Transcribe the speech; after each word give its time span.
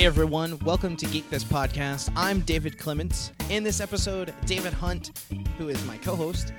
Hey 0.00 0.06
everyone, 0.06 0.58
welcome 0.60 0.96
to 0.96 1.04
Geek 1.04 1.28
This 1.28 1.44
Podcast. 1.44 2.10
I'm 2.16 2.40
David 2.40 2.78
Clements. 2.78 3.32
In 3.50 3.62
this 3.62 3.82
episode, 3.82 4.32
David 4.46 4.72
Hunt, 4.72 5.10
who 5.58 5.68
is 5.68 5.84
my 5.84 5.98
co 5.98 6.16
host, 6.16 6.54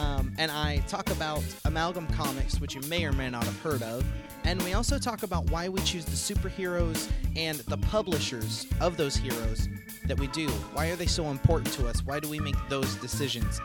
um, 0.00 0.32
and 0.38 0.50
I 0.50 0.78
talk 0.88 1.10
about 1.10 1.44
Amalgam 1.66 2.06
Comics, 2.06 2.58
which 2.58 2.74
you 2.74 2.80
may 2.88 3.04
or 3.04 3.12
may 3.12 3.28
not 3.28 3.44
have 3.44 3.60
heard 3.60 3.82
of. 3.82 4.02
And 4.44 4.62
we 4.62 4.72
also 4.72 4.98
talk 4.98 5.24
about 5.24 5.50
why 5.50 5.68
we 5.68 5.82
choose 5.82 6.06
the 6.06 6.12
superheroes 6.12 7.10
and 7.36 7.58
the 7.58 7.76
publishers 7.76 8.66
of 8.80 8.96
those 8.96 9.14
heroes 9.14 9.68
that 10.06 10.18
we 10.18 10.28
do. 10.28 10.48
Why 10.72 10.86
are 10.86 10.96
they 10.96 11.04
so 11.04 11.26
important 11.26 11.74
to 11.74 11.86
us? 11.86 12.02
Why 12.02 12.18
do 12.18 12.30
we 12.30 12.40
make 12.40 12.56
those 12.70 12.94
decisions? 12.94 13.60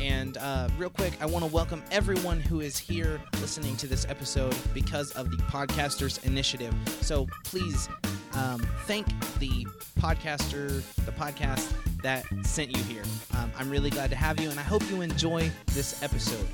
And 0.00 0.36
uh, 0.36 0.68
real 0.76 0.90
quick, 0.90 1.14
I 1.22 1.24
want 1.24 1.46
to 1.46 1.50
welcome 1.50 1.82
everyone 1.90 2.40
who 2.40 2.60
is 2.60 2.76
here 2.76 3.22
listening 3.40 3.74
to 3.78 3.86
this 3.86 4.04
episode 4.10 4.54
because 4.74 5.12
of 5.12 5.30
the 5.30 5.38
Podcasters 5.44 6.22
Initiative. 6.26 6.74
So 7.00 7.26
please 7.44 7.88
um, 8.36 8.60
thank 8.84 9.06
the 9.38 9.66
podcaster, 9.98 10.82
the 11.04 11.12
podcast 11.12 11.72
that 12.02 12.24
sent 12.44 12.76
you 12.76 12.82
here. 12.84 13.04
Um, 13.34 13.50
I'm 13.58 13.70
really 13.70 13.90
glad 13.90 14.10
to 14.10 14.16
have 14.16 14.40
you, 14.40 14.50
and 14.50 14.60
I 14.60 14.62
hope 14.62 14.88
you 14.90 15.00
enjoy 15.00 15.50
this 15.74 16.02
episode. 16.02 16.46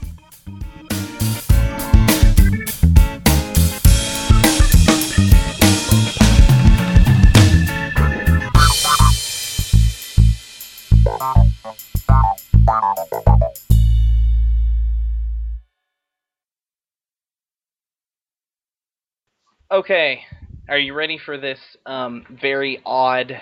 Okay, 19.70 20.22
are 20.68 20.78
you 20.78 20.94
ready 20.94 21.18
for 21.18 21.38
this 21.38 21.58
um, 21.86 22.24
very 22.40 22.80
odd 22.84 23.40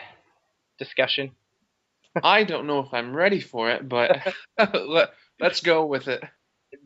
discussion? 0.79 1.33
I 2.23 2.45
don't 2.45 2.67
know 2.67 2.81
if 2.81 2.93
I'm 2.93 3.15
ready 3.15 3.41
for 3.41 3.71
it, 3.71 3.89
but 3.89 4.17
let, 4.59 5.11
us 5.41 5.61
go 5.61 5.87
with 5.87 6.09
it. 6.09 6.23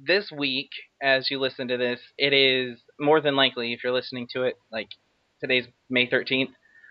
This 0.03 0.31
week, 0.31 0.71
as 1.03 1.31
you 1.31 1.39
listen 1.39 1.69
to 1.69 1.77
this, 1.77 2.01
it 2.19 2.33
is 2.33 2.81
more 2.99 3.21
than 3.21 3.37
likely, 3.37 3.73
if 3.73 3.85
you're 3.85 3.93
listening 3.93 4.29
to 4.33 4.43
it, 4.43 4.57
like 4.73 4.89
today's 5.41 5.67
May 5.91 6.09
13th, 6.09 6.51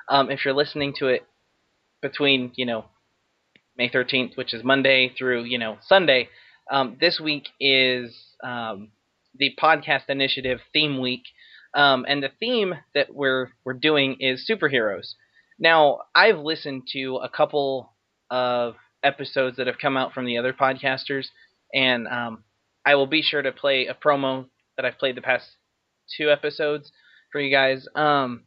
um, 0.10 0.30
if 0.30 0.46
you're 0.46 0.54
listening 0.54 0.94
to 1.00 1.08
it 1.08 1.26
between, 2.02 2.52
you 2.56 2.66
know, 2.66 2.86
May 3.78 3.90
13th, 3.90 4.38
which 4.38 4.54
is 4.54 4.64
Monday, 4.64 5.12
through, 5.18 5.44
you 5.46 5.58
know, 5.58 5.78
Sunday, 5.82 6.30
um, 6.72 6.98
this 7.00 7.20
week 7.20 7.48
is 7.60 8.16
um, 8.44 8.90
the 9.36 9.54
podcast 9.62 10.04
initiative 10.10 10.60
theme 10.72 11.00
week 11.00 11.24
um, 11.76 12.06
and 12.08 12.22
the 12.22 12.32
theme 12.40 12.76
that 12.94 13.14
we're 13.14 13.50
we're 13.66 13.74
doing 13.74 14.18
is 14.20 14.50
superheroes. 14.50 15.14
Now, 15.60 16.00
I've 16.16 16.40
listened 16.40 16.84
to 16.94 17.18
a 17.24 17.30
couple 17.30 17.94
of 18.30 18.76
episodes 19.04 19.58
that 19.58 19.68
have 19.68 19.78
come 19.80 19.98
out 19.98 20.14
from 20.14 20.26
the 20.26 20.38
other 20.38 20.54
podcasters, 20.54 21.28
and 21.74 22.08
um, 22.08 22.44
I 22.86 22.96
will 22.96 23.08
be 23.08 23.22
sure 23.22 23.42
to 23.42 23.52
play 23.52 23.88
a 23.88 23.94
promo 23.94 24.46
that 24.76 24.86
I've 24.86 24.98
played 24.98 25.16
the 25.16 25.22
past 25.22 25.46
two 26.18 26.30
episodes 26.30 26.92
for 27.32 27.40
you 27.40 27.52
guys. 27.52 27.88
Um, 27.96 28.44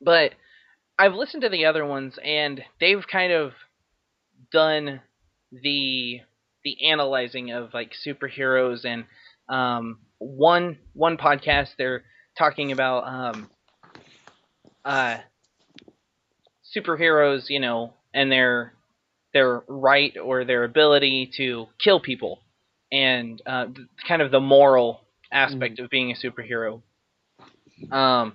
but 0.00 0.32
I've 0.98 1.14
listened 1.14 1.42
to 1.42 1.48
the 1.48 1.66
other 1.66 1.84
ones, 1.84 2.18
and 2.22 2.62
they've 2.80 3.04
kind 3.10 3.32
of 3.32 3.52
done 4.52 5.00
the 5.52 6.20
the 6.64 6.88
analyzing 6.90 7.52
of 7.52 7.72
like 7.72 7.92
superheroes 8.06 8.84
and 8.84 9.04
um, 9.48 10.00
one 10.18 10.78
one 10.94 11.16
podcast 11.16 11.68
they're 11.78 12.02
talking 12.38 12.72
about 12.72 13.06
um, 13.06 13.50
uh, 14.84 15.18
superheroes, 16.76 17.44
you 17.48 17.60
know, 17.60 17.92
and 18.14 18.30
their 18.30 18.72
their 19.32 19.62
right 19.68 20.16
or 20.16 20.44
their 20.44 20.64
ability 20.64 21.30
to 21.36 21.66
kill 21.82 22.00
people, 22.00 22.40
and 22.90 23.42
uh, 23.46 23.66
kind 24.06 24.22
of 24.22 24.30
the 24.30 24.40
moral 24.40 25.00
aspect 25.32 25.78
mm. 25.78 25.84
of 25.84 25.90
being 25.90 26.10
a 26.10 26.14
superhero. 26.14 26.82
Um, 27.90 28.34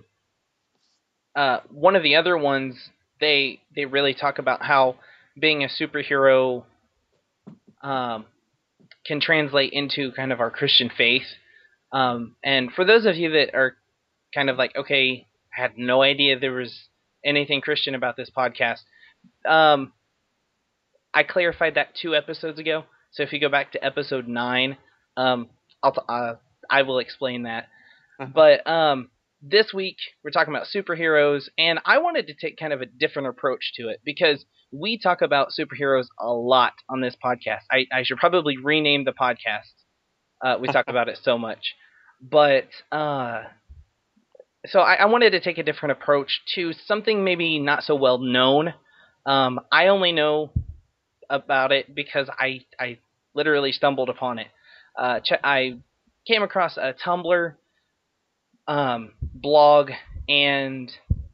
uh, 1.35 1.59
one 1.71 1.95
of 1.95 2.03
the 2.03 2.15
other 2.15 2.37
ones, 2.37 2.75
they 3.19 3.61
they 3.75 3.85
really 3.85 4.13
talk 4.13 4.37
about 4.37 4.61
how 4.61 4.97
being 5.39 5.63
a 5.63 5.67
superhero 5.67 6.63
um, 7.81 8.25
can 9.05 9.19
translate 9.19 9.73
into 9.73 10.11
kind 10.11 10.31
of 10.31 10.39
our 10.39 10.51
Christian 10.51 10.91
faith. 10.95 11.25
Um, 11.91 12.35
and 12.43 12.71
for 12.71 12.85
those 12.85 13.05
of 13.05 13.15
you 13.15 13.31
that 13.31 13.55
are 13.55 13.75
kind 14.33 14.49
of 14.49 14.57
like, 14.57 14.75
okay, 14.75 15.27
I 15.57 15.61
had 15.61 15.77
no 15.77 16.01
idea 16.01 16.39
there 16.39 16.51
was 16.53 16.87
anything 17.23 17.61
Christian 17.61 17.95
about 17.95 18.17
this 18.17 18.29
podcast. 18.35 18.81
Um, 19.47 19.93
I 21.13 21.23
clarified 21.23 21.75
that 21.75 21.95
two 21.95 22.15
episodes 22.15 22.59
ago. 22.59 22.85
So 23.11 23.23
if 23.23 23.33
you 23.33 23.39
go 23.39 23.49
back 23.49 23.73
to 23.73 23.83
episode 23.83 24.27
nine, 24.27 24.77
um, 25.17 25.49
I'll 25.83 26.05
uh, 26.07 26.33
I 26.69 26.83
will 26.83 26.99
explain 26.99 27.43
that. 27.43 27.67
Uh-huh. 28.19 28.31
But 28.33 28.67
um, 28.69 29.09
this 29.41 29.73
week 29.73 29.97
we're 30.23 30.31
talking 30.31 30.53
about 30.53 30.67
superheroes, 30.73 31.49
and 31.57 31.79
I 31.85 31.97
wanted 31.97 32.27
to 32.27 32.33
take 32.33 32.57
kind 32.57 32.71
of 32.71 32.81
a 32.81 32.85
different 32.85 33.27
approach 33.27 33.73
to 33.75 33.89
it 33.89 33.99
because 34.05 34.45
we 34.71 34.97
talk 34.97 35.21
about 35.21 35.49
superheroes 35.57 36.05
a 36.19 36.31
lot 36.31 36.73
on 36.89 37.01
this 37.01 37.15
podcast. 37.23 37.61
I, 37.69 37.87
I 37.91 38.03
should 38.03 38.17
probably 38.17 38.57
rename 38.57 39.03
the 39.03 39.11
podcast. 39.11 39.73
Uh, 40.41 40.57
we 40.59 40.69
talk 40.69 40.85
about 40.87 41.09
it 41.09 41.19
so 41.21 41.37
much, 41.37 41.75
but 42.21 42.67
uh, 42.91 43.43
so 44.65 44.79
I, 44.79 44.95
I, 44.95 45.05
wanted 45.05 45.31
to 45.31 45.39
take 45.39 45.57
a 45.57 45.63
different 45.63 45.93
approach 45.93 46.41
to 46.55 46.73
something 46.85 47.23
maybe 47.23 47.59
not 47.59 47.83
so 47.83 47.95
well 47.95 48.19
known. 48.19 48.73
Um, 49.25 49.59
I 49.71 49.87
only 49.87 50.11
know 50.11 50.51
about 51.29 51.71
it 51.71 51.93
because 51.93 52.29
I 52.37 52.61
I 52.79 52.99
literally 53.33 53.71
stumbled 53.71 54.09
upon 54.09 54.39
it. 54.39 54.47
Uh, 54.97 55.19
ch- 55.19 55.39
I 55.43 55.79
came 56.27 56.43
across 56.43 56.77
a 56.77 56.93
Tumblr 56.93 57.55
um, 58.67 59.11
blog 59.21 59.91
and 60.29 60.91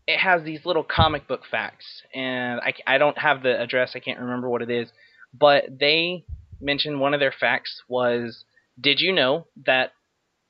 it 0.08 0.20
has 0.20 0.44
these 0.44 0.66
little 0.66 0.84
comic 0.84 1.28
book 1.28 1.42
facts 1.50 1.86
and 2.14 2.62
I, 2.62 2.74
I 2.86 2.98
don't 2.98 3.18
have 3.18 3.44
the 3.44 3.62
address 3.62 3.92
I 3.96 4.00
can't 4.00 4.20
remember 4.20 4.50
what 4.50 4.62
it 4.62 4.70
is 4.70 4.90
but 5.38 5.66
they 5.80 6.24
mentioned 6.62 7.00
one 7.00 7.14
of 7.14 7.20
their 7.20 7.34
facts 7.38 7.84
was 7.90 8.46
did 8.80 9.00
you 9.00 9.12
know 9.12 9.48
that 9.66 9.92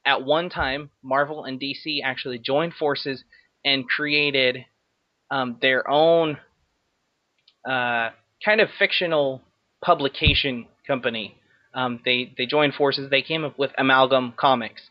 at 0.08 0.24
one 0.24 0.50
time, 0.50 0.90
Marvel 1.04 1.44
and 1.44 1.60
DC 1.60 2.00
actually 2.04 2.40
joined 2.40 2.74
forces 2.74 3.24
and 3.66 3.88
created 3.88 4.66
um, 5.30 5.58
their 5.62 5.88
own 5.90 6.38
uh, 7.68 8.10
kind 8.44 8.62
of 8.62 8.70
fictional 8.80 9.42
publication 9.84 10.66
company. 10.88 11.36
Um, 11.74 12.00
they 12.06 12.34
they 12.38 12.46
joined 12.46 12.74
forces. 12.74 13.10
They 13.12 13.22
came 13.22 13.44
up 13.44 13.60
with 13.60 13.72
Amalgam 13.78 14.34
Comics, 14.38 14.82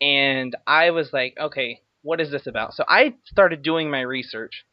and 0.00 0.56
I 0.64 0.90
was 0.92 1.10
like, 1.12 1.34
okay, 1.38 1.80
what 2.02 2.20
is 2.20 2.30
this 2.30 2.46
about? 2.46 2.74
So 2.74 2.84
I 2.88 3.14
started 3.24 3.62
doing 3.62 3.90
my 3.90 4.02
research, 4.02 4.64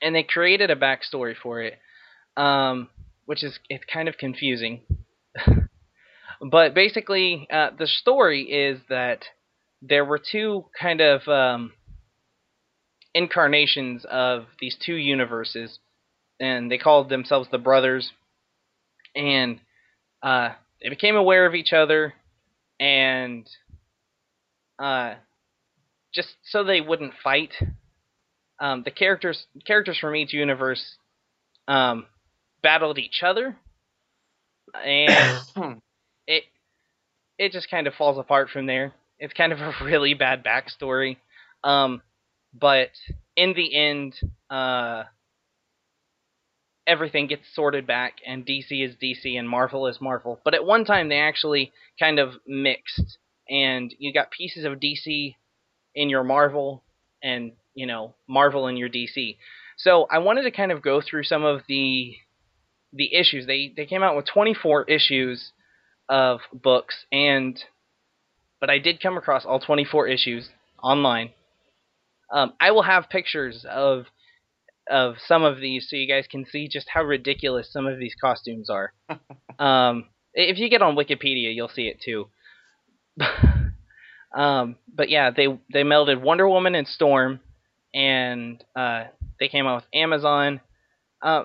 and 0.00 0.14
they 0.14 0.22
created 0.22 0.70
a 0.70 0.76
backstory 0.76 1.34
for 1.40 1.60
it, 1.60 1.78
um, 2.38 2.88
which 3.26 3.44
is 3.44 3.58
it's 3.68 3.84
kind 3.92 4.08
of 4.08 4.16
confusing. 4.16 4.80
But 6.40 6.74
basically, 6.74 7.46
uh, 7.52 7.70
the 7.78 7.86
story 7.86 8.42
is 8.42 8.80
that 8.88 9.24
there 9.82 10.04
were 10.04 10.18
two 10.18 10.64
kind 10.78 11.00
of 11.00 11.26
um, 11.28 11.72
incarnations 13.14 14.04
of 14.10 14.46
these 14.60 14.76
two 14.84 14.94
universes, 14.94 15.78
and 16.40 16.70
they 16.70 16.78
called 16.78 17.08
themselves 17.08 17.48
the 17.50 17.58
brothers. 17.58 18.12
And 19.14 19.60
uh, 20.22 20.50
they 20.82 20.88
became 20.88 21.16
aware 21.16 21.46
of 21.46 21.54
each 21.54 21.72
other, 21.72 22.14
and 22.80 23.48
uh, 24.78 25.14
just 26.12 26.28
so 26.44 26.64
they 26.64 26.80
wouldn't 26.80 27.14
fight, 27.22 27.52
um, 28.58 28.82
the 28.84 28.90
characters 28.90 29.46
characters 29.66 29.98
from 29.98 30.16
each 30.16 30.32
universe 30.32 30.96
um, 31.68 32.06
battled 32.62 32.98
each 32.98 33.22
other, 33.22 33.56
and 34.84 35.82
it 36.26 36.44
it 37.38 37.52
just 37.52 37.70
kind 37.70 37.86
of 37.86 37.94
falls 37.94 38.18
apart 38.18 38.50
from 38.50 38.66
there. 38.66 38.92
It's 39.18 39.34
kind 39.34 39.52
of 39.52 39.60
a 39.60 39.72
really 39.84 40.14
bad 40.14 40.44
backstory. 40.44 41.16
Um, 41.62 42.02
but 42.52 42.90
in 43.36 43.54
the 43.54 43.74
end, 43.74 44.14
uh, 44.50 45.04
everything 46.86 47.26
gets 47.26 47.42
sorted 47.54 47.86
back, 47.86 48.14
and 48.26 48.46
DC 48.46 48.66
is 48.70 48.94
DC 49.02 49.38
and 49.38 49.48
Marvel 49.48 49.86
is 49.86 50.00
Marvel. 50.00 50.40
But 50.44 50.54
at 50.54 50.64
one 50.64 50.84
time, 50.84 51.08
they 51.08 51.20
actually 51.20 51.72
kind 51.98 52.18
of 52.18 52.34
mixed, 52.46 53.18
and 53.48 53.92
you 53.98 54.12
got 54.12 54.30
pieces 54.30 54.64
of 54.64 54.80
DC 54.80 55.34
in 55.94 56.10
your 56.10 56.24
Marvel, 56.24 56.82
and 57.22 57.52
you 57.74 57.86
know 57.86 58.14
Marvel 58.28 58.68
in 58.68 58.76
your 58.76 58.88
DC. 58.88 59.36
So 59.76 60.06
I 60.10 60.18
wanted 60.18 60.42
to 60.42 60.50
kind 60.50 60.70
of 60.70 60.82
go 60.82 61.00
through 61.00 61.24
some 61.24 61.44
of 61.44 61.62
the 61.68 62.14
the 62.92 63.14
issues. 63.14 63.46
They 63.46 63.72
they 63.74 63.86
came 63.86 64.02
out 64.02 64.16
with 64.16 64.26
24 64.26 64.84
issues 64.84 65.52
of 66.08 66.40
books, 66.52 67.06
and 67.12 67.62
but 68.60 68.70
I 68.70 68.78
did 68.78 69.00
come 69.00 69.16
across 69.16 69.44
all 69.44 69.60
24 69.60 70.08
issues 70.08 70.48
online. 70.82 71.30
Um, 72.32 72.54
I 72.60 72.70
will 72.70 72.82
have 72.82 73.08
pictures 73.10 73.64
of 73.68 74.06
of 74.90 75.16
some 75.26 75.44
of 75.44 75.60
these 75.60 75.88
so 75.88 75.96
you 75.96 76.06
guys 76.06 76.26
can 76.30 76.44
see 76.44 76.68
just 76.68 76.88
how 76.92 77.02
ridiculous 77.02 77.72
some 77.72 77.86
of 77.86 77.98
these 77.98 78.14
costumes 78.20 78.68
are. 78.68 78.92
um, 79.58 80.06
if 80.34 80.58
you 80.58 80.68
get 80.68 80.82
on 80.82 80.96
Wikipedia, 80.96 81.54
you'll 81.54 81.68
see 81.68 81.88
it 81.88 82.00
too. 82.00 82.28
um, 84.36 84.76
but 84.92 85.08
yeah, 85.08 85.30
they 85.30 85.46
they 85.72 85.82
melded 85.82 86.20
Wonder 86.20 86.48
Woman 86.48 86.74
and 86.74 86.88
Storm, 86.88 87.40
and 87.94 88.62
uh, 88.74 89.04
they 89.38 89.48
came 89.48 89.66
out 89.66 89.76
with 89.76 89.84
Amazon. 89.94 90.60
Uh, 91.22 91.44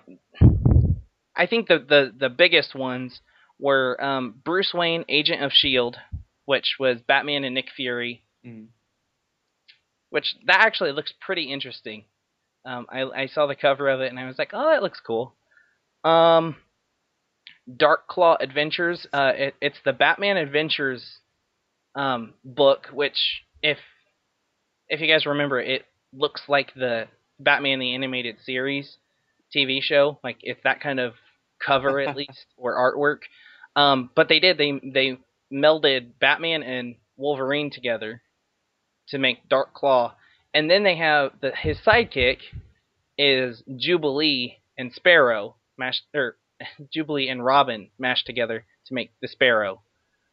I 1.35 1.45
think 1.45 1.67
the, 1.67 1.79
the 1.79 2.13
the 2.17 2.29
biggest 2.29 2.75
ones 2.75 3.21
were 3.59 4.01
um, 4.03 4.35
Bruce 4.43 4.73
Wayne, 4.73 5.05
Agent 5.09 5.43
of 5.43 5.51
Shield, 5.53 5.97
which 6.45 6.75
was 6.79 6.99
Batman 7.07 7.43
and 7.43 7.55
Nick 7.55 7.67
Fury, 7.75 8.23
Mm. 8.45 8.67
which 10.11 10.35
that 10.45 10.61
actually 10.61 10.93
looks 10.93 11.13
pretty 11.19 11.51
interesting. 11.51 12.05
Um, 12.65 12.87
I, 12.89 13.01
I 13.01 13.27
saw 13.27 13.47
the 13.47 13.55
cover 13.55 13.89
of 13.89 13.99
it 14.01 14.09
and 14.09 14.19
I 14.19 14.27
was 14.27 14.37
like, 14.37 14.51
oh, 14.53 14.69
that 14.71 14.81
looks 14.81 14.99
cool. 15.05 15.33
Um, 16.03 16.55
Dark 17.75 18.07
Claw 18.07 18.37
Adventures. 18.39 19.05
Uh, 19.11 19.31
it, 19.35 19.55
it's 19.61 19.77
the 19.83 19.93
Batman 19.93 20.37
Adventures 20.37 21.19
um, 21.95 22.33
book, 22.45 22.87
which 22.93 23.43
if 23.61 23.77
if 24.87 25.01
you 25.01 25.07
guys 25.07 25.25
remember, 25.25 25.59
it 25.59 25.85
looks 26.13 26.41
like 26.47 26.73
the 26.73 27.07
Batman 27.39 27.79
the 27.79 27.93
Animated 27.93 28.37
Series 28.43 28.97
TV 29.55 29.81
show. 29.81 30.19
Like 30.23 30.37
it's 30.41 30.61
that 30.63 30.81
kind 30.81 30.99
of 30.99 31.13
cover 31.63 31.99
at 31.99 32.15
least 32.17 32.45
or 32.57 32.73
artwork. 32.75 33.19
Um, 33.79 34.09
but 34.13 34.27
they 34.27 34.39
did 34.39 34.57
they 34.57 34.73
they 34.83 35.17
melded 35.51 36.11
Batman 36.19 36.63
and 36.63 36.95
Wolverine 37.15 37.71
together 37.71 38.21
to 39.07 39.17
make 39.17 39.47
Dark 39.47 39.73
Claw, 39.73 40.15
and 40.53 40.69
then 40.69 40.83
they 40.83 40.97
have 40.97 41.31
the 41.39 41.55
his 41.55 41.77
sidekick 41.87 42.39
is 43.17 43.63
Jubilee 43.77 44.57
and 44.77 44.91
Sparrow 44.91 45.55
mashed 45.77 46.03
or 46.13 46.35
Jubilee 46.93 47.29
and 47.29 47.43
Robin 47.43 47.89
mashed 47.97 48.25
together 48.25 48.65
to 48.87 48.93
make 48.93 49.11
the 49.21 49.29
Sparrow. 49.29 49.81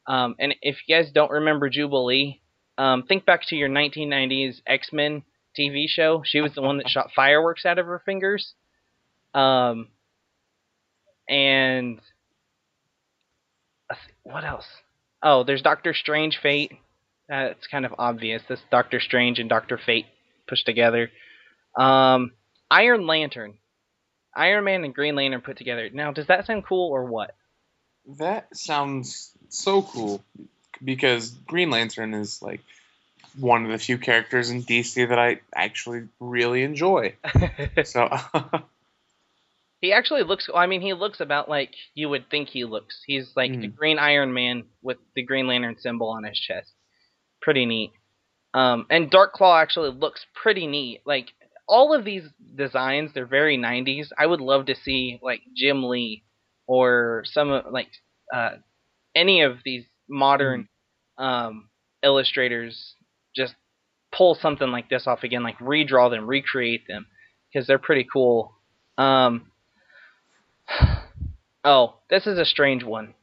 Um, 0.08 0.34
and 0.40 0.56
if 0.60 0.78
you 0.86 0.96
guys 0.96 1.12
don't 1.12 1.30
remember 1.30 1.68
Jubilee, 1.68 2.40
um, 2.78 3.04
think 3.04 3.24
back 3.24 3.42
to 3.46 3.56
your 3.56 3.68
1990s 3.68 4.60
X 4.66 4.88
Men 4.92 5.22
TV 5.56 5.84
show. 5.86 6.22
She 6.24 6.40
was 6.40 6.52
the 6.54 6.62
one 6.62 6.78
that 6.78 6.88
shot 6.88 7.10
fireworks 7.14 7.64
out 7.64 7.78
of 7.78 7.86
her 7.86 8.02
fingers. 8.04 8.54
Um, 9.34 9.88
and 11.28 12.00
what 14.22 14.44
else? 14.44 14.66
Oh, 15.22 15.44
there's 15.44 15.62
Doctor 15.62 15.94
Strange 15.94 16.38
Fate. 16.38 16.72
Uh, 17.30 17.50
it's 17.50 17.66
kind 17.66 17.84
of 17.84 17.94
obvious. 17.98 18.42
This 18.48 18.60
Doctor 18.70 19.00
Strange 19.00 19.38
and 19.38 19.48
Doctor 19.48 19.78
Fate 19.78 20.06
pushed 20.46 20.66
together. 20.66 21.10
Um, 21.76 22.32
Iron 22.70 23.06
Lantern, 23.06 23.54
Iron 24.34 24.64
Man 24.64 24.84
and 24.84 24.94
Green 24.94 25.14
Lantern 25.14 25.40
put 25.40 25.56
together. 25.56 25.90
Now, 25.92 26.12
does 26.12 26.26
that 26.26 26.46
sound 26.46 26.64
cool 26.64 26.90
or 26.90 27.04
what? 27.04 27.34
That 28.18 28.56
sounds 28.56 29.32
so 29.48 29.82
cool 29.82 30.22
because 30.82 31.30
Green 31.30 31.70
Lantern 31.70 32.14
is 32.14 32.40
like 32.42 32.60
one 33.38 33.64
of 33.64 33.70
the 33.70 33.78
few 33.78 33.98
characters 33.98 34.50
in 34.50 34.62
DC 34.62 35.08
that 35.08 35.18
I 35.18 35.40
actually 35.54 36.08
really 36.20 36.62
enjoy. 36.62 37.14
So 37.84 38.08
he 39.80 39.92
actually 39.92 40.22
looks. 40.22 40.48
I 40.54 40.66
mean, 40.66 40.80
he 40.80 40.94
looks 40.94 41.20
about 41.20 41.48
like 41.48 41.74
you 41.94 42.08
would 42.08 42.28
think 42.30 42.48
he 42.48 42.64
looks. 42.64 43.02
He's 43.06 43.32
like 43.36 43.52
the 43.52 43.68
Mhm. 43.68 43.74
Green 43.76 43.98
Iron 43.98 44.32
Man 44.32 44.64
with 44.82 44.98
the 45.14 45.22
Green 45.22 45.46
Lantern 45.46 45.76
symbol 45.78 46.08
on 46.08 46.24
his 46.24 46.38
chest. 46.38 46.72
Pretty 47.42 47.66
neat. 47.66 47.92
Um, 48.54 48.86
and 48.90 49.10
Dark 49.10 49.32
Claw 49.34 49.58
actually 49.58 49.90
looks 49.90 50.24
pretty 50.34 50.66
neat. 50.66 51.02
Like 51.04 51.32
all 51.68 51.92
of 51.92 52.04
these 52.04 52.24
designs, 52.54 53.12
they're 53.12 53.26
very 53.26 53.58
90s. 53.58 54.12
I 54.18 54.26
would 54.26 54.40
love 54.40 54.66
to 54.66 54.74
see 54.74 55.18
like 55.22 55.42
Jim 55.54 55.84
Lee 55.84 56.24
or 56.66 57.22
some 57.26 57.50
of 57.50 57.70
like 57.72 57.88
uh, 58.32 58.56
any 59.14 59.42
of 59.42 59.58
these 59.64 59.84
modern 60.08 60.68
um, 61.18 61.68
illustrators 62.02 62.94
just 63.34 63.54
pull 64.12 64.34
something 64.34 64.68
like 64.70 64.88
this 64.88 65.06
off 65.06 65.22
again, 65.24 65.42
like 65.42 65.58
redraw 65.58 66.10
them, 66.10 66.26
recreate 66.26 66.86
them, 66.88 67.06
because 67.52 67.66
they're 67.66 67.78
pretty 67.78 68.06
cool. 68.10 68.54
Um, 68.96 69.50
oh, 71.64 71.94
this 72.10 72.26
is 72.26 72.38
a 72.38 72.44
strange 72.44 72.84
one. 72.84 73.14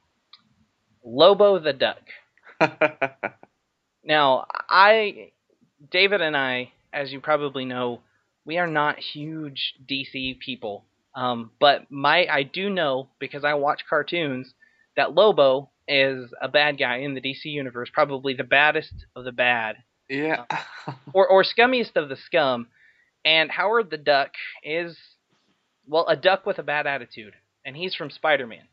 Lobo 1.04 1.60
the 1.60 1.74
Duck. 1.74 2.02
Now, 4.04 4.46
I, 4.70 5.32
David 5.92 6.22
and 6.22 6.36
I, 6.36 6.72
as 6.92 7.12
you 7.12 7.22
probably 7.22 7.66
know, 7.66 8.02
we 8.46 8.58
are 8.58 8.68
not 8.68 9.00
huge 9.00 9.76
DC 9.90 10.40
people. 10.40 10.84
Um, 11.16 11.52
but 11.60 11.90
my, 11.90 12.28
I 12.30 12.44
do 12.44 12.70
know 12.70 13.10
because 13.20 13.46
I 13.46 13.54
watch 13.54 13.84
cartoons 13.90 14.54
that 14.98 15.14
Lobo 15.14 15.70
is 15.88 16.34
a 16.42 16.50
bad 16.50 16.78
guy 16.78 16.98
in 16.98 17.14
the 17.14 17.22
DC 17.22 17.46
universe, 17.46 17.90
probably 17.94 18.34
the 18.34 18.44
baddest 18.44 18.94
of 19.16 19.24
the 19.24 19.32
bad, 19.32 19.78
yeah. 20.10 20.46
or 21.14 21.28
or 21.28 21.44
scummiest 21.44 21.96
of 21.96 22.10
the 22.10 22.16
scum. 22.16 22.68
And 23.26 23.52
Howard 23.52 23.90
the 23.90 23.98
Duck 23.98 24.32
is, 24.64 24.98
well, 25.88 26.06
a 26.08 26.16
duck 26.16 26.46
with 26.46 26.60
a 26.60 26.64
bad 26.64 26.88
attitude, 26.88 27.34
and 27.66 27.76
he's 27.76 27.96
from 27.96 28.10
Spider-Man. 28.10 28.68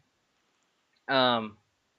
Um, 1.08 1.56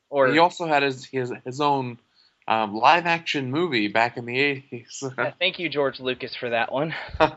or 0.09 0.27
he 0.27 0.39
also 0.39 0.67
had 0.67 0.83
his 0.83 1.05
his, 1.05 1.31
his 1.45 1.59
own 1.59 1.99
um, 2.47 2.73
live 2.73 3.05
action 3.05 3.51
movie 3.51 3.87
back 3.87 4.17
in 4.17 4.25
the 4.25 4.39
eighties. 4.39 5.03
Yeah, 5.17 5.31
thank 5.39 5.59
you, 5.59 5.69
George 5.69 5.99
Lucas, 5.99 6.35
for 6.35 6.49
that 6.49 6.71
one. 6.71 6.93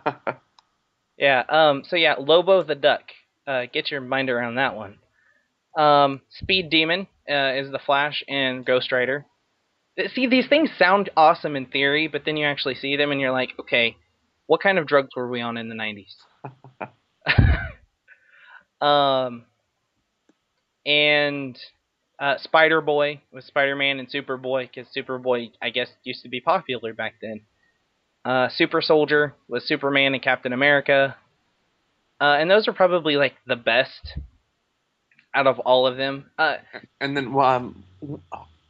Yeah. 1.16 1.42
Um. 1.48 1.84
So 1.88 1.96
yeah, 1.96 2.14
Lobo 2.18 2.62
the 2.62 2.74
Duck. 2.74 3.02
Uh, 3.46 3.66
get 3.72 3.90
your 3.90 4.00
mind 4.00 4.30
around 4.30 4.56
that 4.56 4.74
one. 4.76 4.98
Um. 5.76 6.20
Speed 6.30 6.70
Demon 6.70 7.06
uh, 7.28 7.54
is 7.54 7.70
the 7.70 7.80
Flash 7.84 8.24
and 8.28 8.64
Ghost 8.64 8.92
Rider. 8.92 9.26
See, 10.14 10.26
these 10.26 10.48
things 10.48 10.70
sound 10.76 11.10
awesome 11.16 11.54
in 11.54 11.66
theory, 11.66 12.08
but 12.08 12.22
then 12.24 12.36
you 12.36 12.46
actually 12.46 12.74
see 12.74 12.96
them 12.96 13.12
and 13.12 13.20
you're 13.20 13.30
like, 13.30 13.50
okay, 13.60 13.96
what 14.46 14.60
kind 14.60 14.76
of 14.76 14.88
drugs 14.88 15.10
were 15.14 15.28
we 15.28 15.40
on 15.40 15.56
in 15.56 15.68
the 15.68 15.76
'90s? 15.76 16.14
um. 18.84 19.44
And 20.86 21.58
uh, 22.18 22.36
Spider 22.38 22.80
Boy 22.80 23.20
with 23.32 23.44
Spider 23.44 23.74
Man 23.74 23.98
and 23.98 24.08
Superboy, 24.08 24.68
because 24.68 24.86
Superboy, 24.94 25.50
I 25.62 25.70
guess, 25.70 25.88
used 26.04 26.22
to 26.22 26.28
be 26.28 26.40
popular 26.40 26.92
back 26.92 27.14
then. 27.20 27.40
Uh, 28.24 28.48
Super 28.48 28.82
Soldier 28.82 29.34
with 29.48 29.62
Superman 29.62 30.14
and 30.14 30.22
Captain 30.22 30.52
America. 30.52 31.16
Uh, 32.20 32.36
and 32.38 32.50
those 32.50 32.68
are 32.68 32.72
probably 32.72 33.16
like 33.16 33.34
the 33.46 33.56
best 33.56 34.18
out 35.34 35.46
of 35.46 35.58
all 35.60 35.86
of 35.86 35.96
them. 35.96 36.30
Uh, 36.38 36.56
and 37.00 37.16
then 37.16 37.32
well, 37.32 37.46
um, 37.46 37.84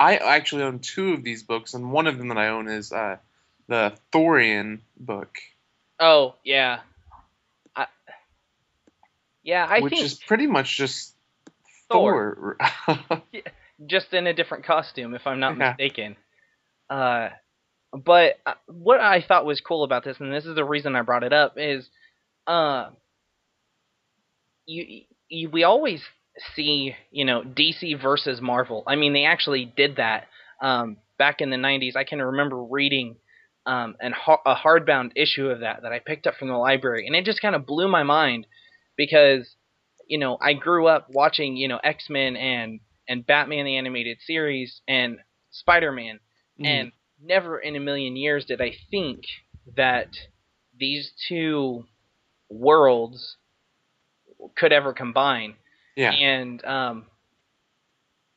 I 0.00 0.16
actually 0.16 0.62
own 0.62 0.80
two 0.80 1.12
of 1.12 1.22
these 1.22 1.42
books, 1.42 1.74
and 1.74 1.92
one 1.92 2.06
of 2.06 2.18
them 2.18 2.28
that 2.28 2.38
I 2.38 2.48
own 2.48 2.68
is 2.68 2.90
uh, 2.92 3.16
the 3.68 3.92
Thorion 4.12 4.80
book, 4.96 5.38
oh 6.00 6.34
yeah, 6.44 6.80
yeah, 9.44 9.66
I 9.68 9.80
which 9.80 9.90
think 9.90 10.04
is 10.04 10.14
pretty 10.14 10.46
much 10.46 10.76
just 10.76 11.14
Thor, 11.90 12.56
Thor. 12.86 13.22
just 13.86 14.12
in 14.12 14.26
a 14.26 14.32
different 14.34 14.64
costume, 14.64 15.14
if 15.14 15.26
I'm 15.26 15.38
not 15.40 15.58
Yeah. 15.58 15.70
mistaken. 15.70 16.16
Uh, 16.88 17.28
but 17.92 18.38
uh, 18.46 18.54
what 18.66 19.00
I 19.00 19.22
thought 19.22 19.44
was 19.46 19.60
cool 19.60 19.84
about 19.84 20.04
this, 20.04 20.18
and 20.18 20.32
this 20.32 20.46
is 20.46 20.54
the 20.54 20.64
reason 20.64 20.96
I 20.96 21.02
brought 21.02 21.22
it 21.22 21.32
up, 21.32 21.54
is 21.56 21.88
uh, 22.46 22.90
you, 24.66 25.02
you 25.28 25.50
we 25.50 25.62
always 25.62 26.02
see 26.54 26.96
you 27.10 27.24
know 27.24 27.42
DC 27.42 28.00
versus 28.00 28.40
Marvel. 28.40 28.82
I 28.86 28.96
mean, 28.96 29.12
they 29.12 29.24
actually 29.26 29.64
did 29.64 29.96
that 29.96 30.26
um, 30.62 30.96
back 31.18 31.40
in 31.40 31.50
the 31.50 31.56
'90s. 31.56 31.96
I 31.96 32.04
can 32.04 32.20
remember 32.20 32.62
reading 32.62 33.16
um, 33.66 33.96
an, 34.00 34.14
a 34.44 34.54
hardbound 34.54 35.12
issue 35.16 35.48
of 35.48 35.60
that 35.60 35.82
that 35.82 35.92
I 35.92 36.00
picked 36.00 36.26
up 36.26 36.34
from 36.36 36.48
the 36.48 36.56
library, 36.56 37.06
and 37.06 37.14
it 37.14 37.24
just 37.24 37.40
kind 37.42 37.54
of 37.54 37.66
blew 37.66 37.88
my 37.88 38.02
mind 38.02 38.46
because 38.96 39.56
you 40.06 40.18
know 40.18 40.38
I 40.40 40.54
grew 40.54 40.86
up 40.86 41.08
watching 41.10 41.56
you 41.56 41.68
know 41.68 41.80
X 41.82 42.08
Men 42.10 42.36
and 42.36 42.80
and 43.08 43.26
Batman 43.26 43.64
the 43.66 43.76
animated 43.76 44.18
series 44.20 44.80
and 44.88 45.18
Spider 45.50 45.92
Man, 45.92 46.20
Mhm. 46.60 46.66
and 46.66 46.92
never 47.22 47.58
in 47.58 47.76
a 47.76 47.80
million 47.80 48.16
years 48.16 48.44
did 48.44 48.60
I 48.60 48.72
think 48.90 49.24
that 49.76 50.08
these 50.78 51.12
two 51.28 51.84
worlds 52.48 53.36
could 54.56 54.72
ever 54.72 54.92
combine. 54.92 55.54
Yeah, 55.96 56.10
and 56.12 56.64
um 56.64 57.06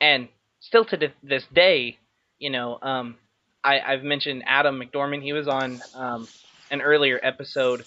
and 0.01 0.27
still 0.59 0.85
to 0.85 0.97
this 1.23 1.43
day 1.53 1.97
you 2.39 2.49
know 2.49 2.77
um 2.81 3.17
I, 3.63 3.79
I've 3.81 4.03
mentioned 4.03 4.43
Adam 4.45 4.79
McDormand. 4.79 5.23
He 5.23 5.33
was 5.33 5.47
on 5.47 5.81
um 5.93 6.29
an 6.69 6.81
earlier 6.81 7.19
episode 7.21 7.85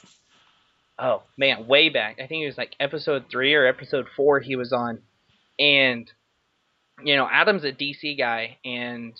oh 1.00 1.22
man 1.36 1.66
way 1.66 1.88
back 1.88 2.18
I 2.22 2.26
think 2.26 2.42
it 2.42 2.46
was 2.46 2.58
like 2.58 2.74
episode 2.78 3.24
three 3.30 3.54
or 3.54 3.66
episode 3.66 4.06
four 4.16 4.40
he 4.40 4.56
was 4.56 4.72
on 4.72 5.00
and 5.58 6.10
you 7.02 7.16
know 7.16 7.28
Adam's 7.30 7.64
a 7.64 7.72
DC 7.72 8.18
guy 8.18 8.58
and 8.64 9.14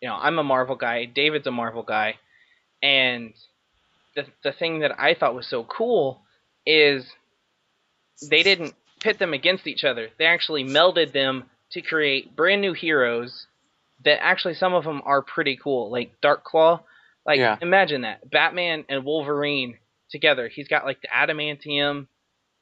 you 0.00 0.08
know 0.08 0.14
I'm 0.14 0.38
a 0.38 0.42
Marvel 0.44 0.76
guy 0.76 1.04
David's 1.04 1.46
a 1.46 1.50
Marvel 1.50 1.82
guy 1.82 2.16
and 2.82 3.32
the 4.16 4.26
the 4.42 4.52
thing 4.52 4.80
that 4.80 4.98
I 4.98 5.14
thought 5.14 5.34
was 5.34 5.48
so 5.48 5.64
cool 5.64 6.22
is 6.66 7.04
they 8.30 8.42
didn't 8.42 8.74
pit 9.00 9.18
them 9.18 9.34
against 9.34 9.66
each 9.66 9.84
other. 9.84 10.08
They 10.18 10.24
actually 10.24 10.64
melded 10.64 11.12
them 11.12 11.44
to 11.72 11.82
create 11.82 12.34
brand 12.36 12.60
new 12.60 12.72
heroes 12.72 13.46
that 14.04 14.22
actually 14.22 14.54
some 14.54 14.74
of 14.74 14.84
them 14.84 15.02
are 15.04 15.22
pretty 15.22 15.56
cool, 15.62 15.90
like 15.90 16.20
Dark 16.20 16.44
Claw. 16.44 16.80
Like 17.26 17.38
Yeah. 17.38 17.56
imagine 17.60 18.02
that 18.02 18.30
Batman 18.30 18.84
and 18.88 19.04
Wolverine 19.04 19.78
together. 20.10 20.48
He's 20.48 20.68
got 20.68 20.84
like 20.84 21.00
the 21.02 21.08
adamantium 21.08 22.06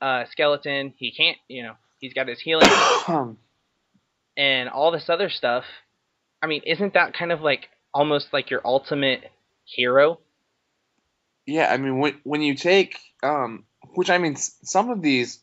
uh, 0.01 0.25
skeleton. 0.31 0.95
He 0.97 1.13
can't, 1.13 1.39
you 1.49 1.63
know, 1.63 1.75
he's 1.99 2.15
got 2.15 2.29
his 2.29 2.41
healing 2.41 2.69
and 4.37 4.69
all 4.69 4.91
this 4.91 5.09
other 5.09 5.31
stuff. 5.31 5.65
I 6.43 6.47
mean, 6.47 6.63
isn't 6.67 6.95
that 6.95 7.15
kind 7.15 7.33
of 7.33 7.41
like 7.41 7.69
almost 7.95 8.33
like 8.33 8.51
your 8.51 8.61
ultimate 8.65 9.31
hero? 9.65 10.19
Yeah, 11.47 11.73
I 11.73 11.77
mean 11.77 11.99
when 11.99 12.21
when 12.25 12.43
you 12.43 12.55
take 12.55 12.99
um 13.23 13.65
which 13.95 14.11
I 14.11 14.19
mean 14.19 14.37
some 14.37 14.91
of 14.91 15.03
these 15.03 15.41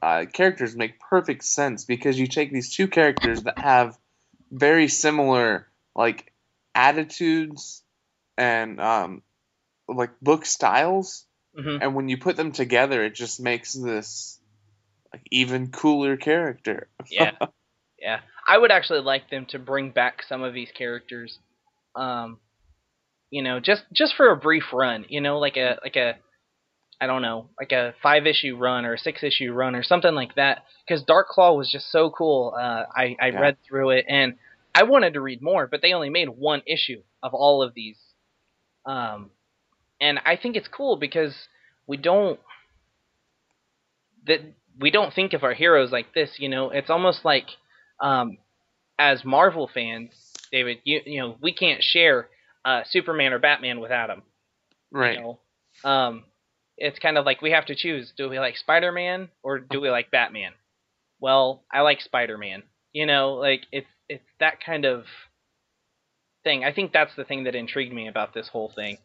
uh, 0.00 0.24
characters 0.32 0.76
make 0.76 0.98
perfect 0.98 1.44
sense 1.44 1.84
because 1.84 2.18
you 2.18 2.26
take 2.26 2.52
these 2.52 2.74
two 2.74 2.88
characters 2.88 3.42
that 3.42 3.58
have 3.58 3.98
very 4.50 4.88
similar 4.88 5.68
like 5.94 6.32
attitudes 6.74 7.82
and 8.38 8.80
um 8.80 9.22
like 9.88 10.18
book 10.20 10.46
styles 10.46 11.26
hmm 11.56 11.78
and 11.80 11.94
when 11.94 12.08
you 12.08 12.16
put 12.18 12.36
them 12.36 12.52
together 12.52 13.02
it 13.04 13.14
just 13.14 13.40
makes 13.40 13.72
this 13.74 14.38
like 15.12 15.26
even 15.30 15.70
cooler 15.70 16.16
character. 16.16 16.88
Yeah, 17.10 17.32
yeah. 17.98 18.20
I 18.46 18.58
would 18.58 18.70
actually 18.70 19.00
like 19.00 19.30
them 19.30 19.46
to 19.50 19.58
bring 19.58 19.90
back 19.90 20.22
some 20.28 20.42
of 20.42 20.54
these 20.54 20.70
characters. 20.76 21.38
Um, 21.94 22.38
you 23.30 23.42
know, 23.42 23.60
just 23.60 23.84
just 23.92 24.14
for 24.16 24.30
a 24.30 24.36
brief 24.36 24.64
run. 24.72 25.04
You 25.08 25.20
know, 25.20 25.38
like 25.38 25.56
a 25.56 25.78
like 25.82 25.96
a 25.96 26.14
I 27.00 27.06
don't 27.06 27.22
know, 27.22 27.50
like 27.60 27.72
a 27.72 27.94
five 28.02 28.26
issue 28.26 28.56
run 28.56 28.84
or 28.84 28.94
a 28.94 28.98
six 28.98 29.22
issue 29.22 29.52
run 29.52 29.74
or 29.74 29.82
something 29.82 30.14
like 30.14 30.34
that. 30.36 30.64
Because 30.86 31.02
Dark 31.04 31.28
Claw 31.28 31.52
was 31.54 31.70
just 31.70 31.90
so 31.90 32.10
cool. 32.10 32.54
Uh, 32.56 32.84
I 32.94 33.16
I 33.20 33.30
Yeah. 33.30 33.40
read 33.40 33.56
through 33.68 33.90
it 33.90 34.06
and 34.08 34.34
I 34.74 34.84
wanted 34.84 35.14
to 35.14 35.20
read 35.20 35.42
more, 35.42 35.66
but 35.66 35.82
they 35.82 35.92
only 35.92 36.10
made 36.10 36.28
one 36.28 36.62
issue 36.66 37.02
of 37.22 37.34
all 37.34 37.62
of 37.62 37.74
these. 37.74 37.98
Um, 38.86 39.30
and 40.02 40.18
I 40.26 40.36
think 40.36 40.56
it's 40.56 40.68
cool 40.68 40.96
because 40.96 41.34
we 41.86 41.96
don't 41.96 42.38
that 44.26 44.40
we 44.78 44.90
don't 44.90 45.14
think 45.14 45.32
of 45.32 45.44
our 45.44 45.54
heroes 45.54 45.92
like 45.92 46.12
this. 46.14 46.36
You 46.38 46.48
know, 46.48 46.70
it's 46.70 46.90
almost 46.90 47.24
like 47.24 47.46
um, 48.00 48.38
as 48.98 49.24
Marvel 49.24 49.70
fans, 49.72 50.10
David, 50.50 50.78
you 50.84 51.00
you 51.06 51.20
know, 51.20 51.36
we 51.40 51.54
can't 51.54 51.82
share 51.82 52.28
uh, 52.64 52.82
Superman 52.84 53.32
or 53.32 53.38
Batman 53.38 53.80
without 53.80 54.08
them. 54.08 54.22
right. 54.90 55.14
You 55.18 55.20
know, 55.20 55.38
um, 55.88 56.24
it's 56.76 56.98
kind 56.98 57.16
of 57.16 57.24
like 57.24 57.40
we 57.40 57.52
have 57.52 57.66
to 57.66 57.76
choose: 57.76 58.12
do 58.16 58.28
we 58.28 58.38
like 58.40 58.56
Spider 58.56 58.92
Man 58.92 59.28
or 59.42 59.60
do 59.60 59.80
we 59.80 59.88
like 59.88 60.10
Batman? 60.10 60.52
Well, 61.20 61.62
I 61.72 61.82
like 61.82 62.00
Spider 62.00 62.36
Man. 62.36 62.64
You 62.92 63.06
know, 63.06 63.34
like 63.34 63.62
it's 63.70 63.86
it's 64.08 64.24
that 64.40 64.64
kind 64.64 64.84
of 64.84 65.04
thing. 66.42 66.64
I 66.64 66.72
think 66.72 66.92
that's 66.92 67.14
the 67.14 67.24
thing 67.24 67.44
that 67.44 67.54
intrigued 67.54 67.92
me 67.94 68.08
about 68.08 68.34
this 68.34 68.48
whole 68.48 68.72
thing. 68.74 68.98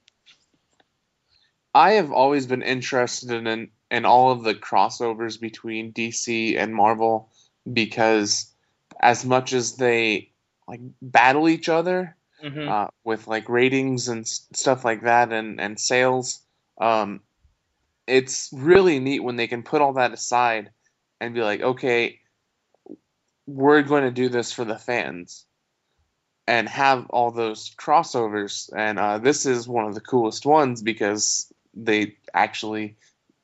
I 1.78 1.92
have 1.92 2.12
always 2.12 2.48
been 2.48 2.64
interested 2.64 3.30
in 3.46 3.70
in 3.92 4.06
all 4.06 4.32
of 4.32 4.44
the 4.44 4.56
crossovers 4.56 5.40
between 5.40 5.94
DC 5.94 6.58
and 6.58 6.74
Marvel 6.74 7.30
because 7.72 8.52
as 9.00 9.24
much 9.24 9.54
as 9.54 9.76
they 9.76 10.32
like 10.68 10.82
battle 11.02 11.48
each 11.48 11.70
other 11.70 12.16
hmm 12.42 12.68
uh, 12.68 12.88
with 13.04 13.28
like 13.28 13.48
ratings 13.48 14.08
and 14.08 14.28
stuff 14.28 14.84
like 14.84 15.04
that 15.04 15.32
and 15.32 15.62
and 15.62 15.80
sales, 15.80 16.40
um, 16.82 17.22
it's 18.08 18.50
really 18.52 19.00
neat 19.00 19.24
when 19.24 19.36
they 19.36 19.48
can 19.48 19.62
put 19.62 19.82
all 19.82 19.94
that 19.94 20.14
aside 20.14 20.72
and 21.22 21.36
be 21.36 21.42
like, 21.42 21.62
okay, 21.62 22.20
we're 23.46 23.84
going 23.84 24.04
to 24.04 24.12
do 24.12 24.30
this 24.30 24.52
for 24.52 24.66
the 24.66 24.80
fans. 24.80 25.46
And 26.48 26.70
have 26.70 27.10
all 27.10 27.32
those 27.32 27.76
crossovers, 27.76 28.70
and 28.74 28.98
uh, 28.98 29.18
this 29.18 29.46
is 29.46 29.68
one 29.68 29.86
of 29.86 29.94
the 29.96 30.00
coolest 30.00 30.46
ones 30.46 30.82
because 30.82 31.52
they 31.84 32.18
actually 32.34 32.98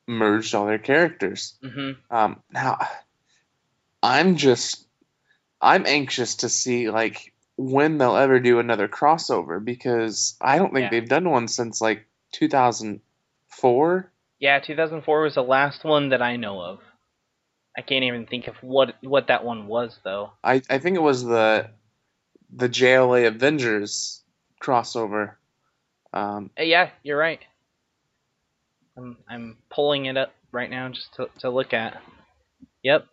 merged 0.06 0.54
all 0.54 0.66
their 0.66 0.78
characters. 0.78 1.54
hmm 1.62 1.92
Um, 2.10 2.42
now, 2.50 2.78
I'm 4.02 4.36
just, 4.36 4.86
I'm 5.60 5.86
anxious 5.86 6.36
to 6.36 6.48
see 6.48 6.90
like 6.90 7.32
when 7.56 7.98
they'll 7.98 8.16
ever 8.16 8.40
do 8.40 8.58
another 8.58 8.88
crossover 8.88 9.64
because 9.64 10.36
I 10.40 10.58
don't 10.58 10.72
think 10.72 10.84
Yeah. 10.84 10.90
they've 10.90 11.08
done 11.08 11.28
one 11.30 11.48
since 11.48 11.80
like 11.80 12.06
2004. 12.32 14.12
Yeah, 14.40 14.58
2004 14.60 15.22
was 15.22 15.34
the 15.36 15.42
last 15.42 15.84
one 15.84 16.10
that 16.10 16.20
I 16.20 16.36
know 16.36 16.60
of. 16.60 16.80
I 17.76 17.82
can't 17.82 18.04
even 18.04 18.26
think 18.26 18.46
of 18.46 18.56
what 18.62 18.94
what 19.02 19.28
that 19.28 19.44
one 19.44 19.66
was 19.66 19.98
though. 20.04 20.32
I, 20.44 20.62
I 20.70 20.78
think 20.78 20.96
it 20.96 21.02
was 21.02 21.24
the 21.24 21.70
the 22.52 22.68
JLA 22.68 23.26
Avengers 23.26 24.22
crossover. 24.62 25.34
Um, 26.12 26.50
Uh, 26.58 26.62
Yeah, 26.62 26.90
you're 27.02 27.18
right. 27.18 27.40
I'm 28.96 29.16
I'm 29.28 29.56
pulling 29.70 30.06
it 30.06 30.16
up 30.16 30.32
right 30.52 30.70
now 30.70 30.88
just 30.88 31.14
to 31.14 31.28
to 31.40 31.50
look 31.50 31.72
at. 31.72 32.00
Yep, 32.82 33.06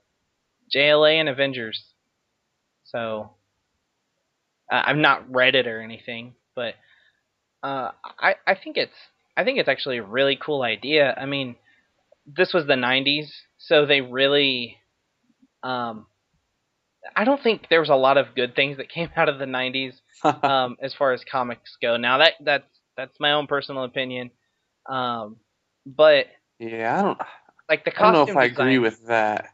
JLA 0.75 1.19
and 1.19 1.29
Avengers. 1.29 1.81
So 2.83 3.31
uh, 4.71 4.83
I've 4.85 4.97
not 4.97 5.33
read 5.33 5.55
it 5.55 5.67
or 5.67 5.81
anything, 5.81 6.35
but 6.55 6.75
uh, 7.63 7.91
I 8.19 8.35
I 8.45 8.55
think 8.55 8.77
it's 8.77 8.93
I 9.35 9.43
think 9.43 9.59
it's 9.59 9.69
actually 9.69 9.97
a 9.97 10.03
really 10.03 10.35
cool 10.35 10.61
idea. 10.61 11.15
I 11.19 11.25
mean, 11.25 11.55
this 12.25 12.53
was 12.53 12.67
the 12.67 12.73
'90s, 12.73 13.29
so 13.57 13.85
they 13.85 14.01
really 14.01 14.77
um. 15.63 16.07
I 17.15 17.23
don't 17.23 17.41
think 17.41 17.65
there 17.69 17.79
was 17.79 17.89
a 17.89 17.95
lot 17.95 18.17
of 18.17 18.35
good 18.35 18.55
things 18.55 18.77
that 18.77 18.89
came 18.89 19.09
out 19.15 19.29
of 19.29 19.39
the 19.39 19.45
'90s 19.45 19.93
um, 20.43 20.77
as 20.81 20.93
far 20.93 21.13
as 21.13 21.23
comics 21.29 21.77
go. 21.81 21.97
Now 21.97 22.19
that 22.19 22.33
that's 22.41 22.67
that's 22.95 23.19
my 23.19 23.31
own 23.31 23.47
personal 23.47 23.83
opinion, 23.83 24.31
um, 24.89 25.37
but 25.85 26.27
yeah, 26.59 26.99
I 26.99 27.01
don't, 27.03 27.19
like 27.69 27.85
the 27.85 27.91
costume. 27.91 28.03
I 28.05 28.11
don't 28.11 28.13
know 28.13 28.23
if 28.23 28.35
I 28.35 28.45
design. 28.45 28.45
agree 28.45 28.77
with 28.79 29.05
that. 29.07 29.49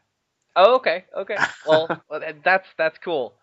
Oh, 0.55 0.75
okay, 0.77 1.05
okay. 1.15 1.41
Well, 1.65 1.95
that's 2.43 2.67
that's 2.77 2.97
cool. 3.03 3.35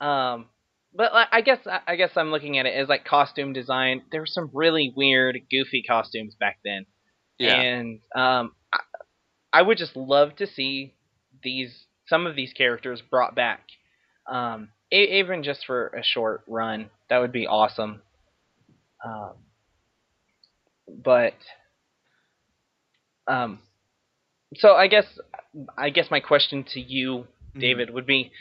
Um, 0.00 0.46
but 0.94 1.12
I 1.32 1.40
guess 1.42 1.58
I 1.86 1.96
guess 1.96 2.12
I'm 2.16 2.30
looking 2.30 2.58
at 2.58 2.66
it 2.66 2.74
as 2.74 2.88
like 2.88 3.04
costume 3.04 3.52
design. 3.52 4.02
There 4.10 4.20
were 4.20 4.26
some 4.26 4.50
really 4.52 4.92
weird, 4.96 5.38
goofy 5.50 5.82
costumes 5.82 6.34
back 6.34 6.58
then, 6.64 6.86
Yeah. 7.38 7.64
and 7.64 8.00
um, 8.14 8.54
I, 8.72 8.80
I 9.52 9.62
would 9.62 9.78
just 9.78 9.96
love 9.96 10.36
to 10.36 10.46
see 10.46 10.94
these 11.42 11.86
some 12.08 12.26
of 12.26 12.36
these 12.36 12.52
characters 12.52 13.00
brought 13.02 13.34
back, 13.34 13.66
um, 14.30 14.70
even 14.90 15.42
just 15.42 15.66
for 15.66 15.88
a 15.88 16.02
short 16.02 16.42
run. 16.46 16.90
That 17.10 17.18
would 17.18 17.32
be 17.32 17.46
awesome. 17.46 18.02
Um, 19.04 19.34
but 21.04 21.34
um, 23.28 23.60
so 24.56 24.74
I 24.74 24.88
guess 24.88 25.06
I 25.76 25.90
guess 25.90 26.10
my 26.10 26.20
question 26.20 26.64
to 26.72 26.80
you, 26.80 27.26
David, 27.58 27.90
would 27.90 28.06
be 28.06 28.32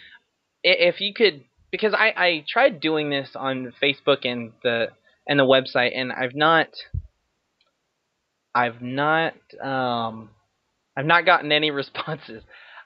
if 0.64 1.02
you 1.02 1.14
could 1.14 1.44
because 1.72 1.94
I, 1.94 2.14
I 2.16 2.46
tried 2.48 2.80
doing 2.80 3.10
this 3.10 3.32
on 3.36 3.74
Facebook 3.82 4.20
and 4.24 4.54
the 4.64 4.88
and 5.28 5.40
the 5.40 5.44
website 5.44 5.92
and 5.94 6.12
I've 6.12 6.36
not 6.36 6.70
I've 8.56 8.82
not 8.82 9.34
um 9.62 10.30
I've 10.96 11.06
not 11.06 11.26
gotten 11.26 11.52
any 11.52 11.72
responses. 11.82 12.44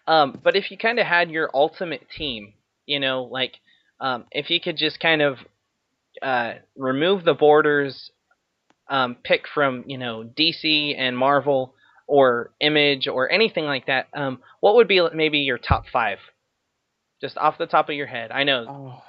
Um, 0.07 0.39
but 0.43 0.55
if 0.55 0.71
you 0.71 0.77
kind 0.77 0.99
of 0.99 1.05
had 1.05 1.29
your 1.29 1.49
ultimate 1.53 2.07
team, 2.09 2.53
you 2.87 2.99
know, 2.99 3.23
like 3.23 3.53
um, 3.99 4.25
if 4.31 4.49
you 4.49 4.59
could 4.59 4.75
just 4.75 4.99
kind 4.99 5.21
of 5.21 5.37
uh, 6.21 6.53
remove 6.75 7.23
the 7.23 7.35
borders, 7.35 8.09
um, 8.89 9.15
pick 9.23 9.47
from 9.53 9.83
you 9.87 9.97
know 9.97 10.23
DC 10.23 10.95
and 10.97 11.17
Marvel 11.17 11.75
or 12.11 12.51
Image 12.59 13.07
or 13.07 13.31
anything 13.31 13.63
like 13.63 13.85
that, 13.85 14.07
um, 14.13 14.41
what 14.59 14.75
would 14.75 14.89
be 14.89 15.01
maybe 15.13 15.39
your 15.39 15.57
top 15.57 15.87
five? 15.87 16.19
Just 17.21 17.37
off 17.37 17.57
the 17.57 17.67
top 17.67 17.87
of 17.87 17.95
your 17.95 18.05
head. 18.07 18.31
I 18.31 18.43
know. 18.43 19.01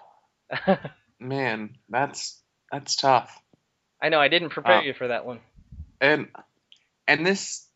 Oh 0.69 0.77
man, 1.19 1.77
that's 1.89 2.41
that's 2.71 2.95
tough. 2.95 3.37
I 4.01 4.09
know. 4.09 4.21
I 4.21 4.29
didn't 4.29 4.51
prepare 4.51 4.79
Oh. 4.79 4.83
you 4.83 4.95
for 4.95 5.09
that 5.09 5.27
one. 5.27 5.41
and 6.01 6.29
and 7.09 7.27
this 7.27 7.67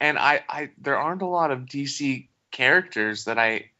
and 0.00 0.18
I 0.18 0.42
I 0.48 0.70
there 0.78 0.98
aren't 0.98 1.22
a 1.22 1.26
lot 1.26 1.50
of 1.50 1.60
DC 1.60 2.28
characters 2.52 3.24
that 3.24 3.38
I 3.38 3.70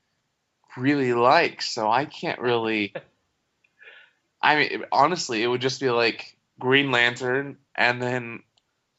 really 0.76 1.12
like, 1.12 1.62
so 1.62 1.88
I 1.90 2.04
can't 2.06 2.40
really. 2.40 2.94
I 4.42 4.56
mean, 4.56 4.84
honestly, 4.90 5.42
it 5.42 5.46
would 5.46 5.60
just 5.60 5.80
be 5.80 5.90
like 5.90 6.36
Green 6.58 6.90
Lantern 6.90 7.58
and 7.74 8.00
then 8.00 8.42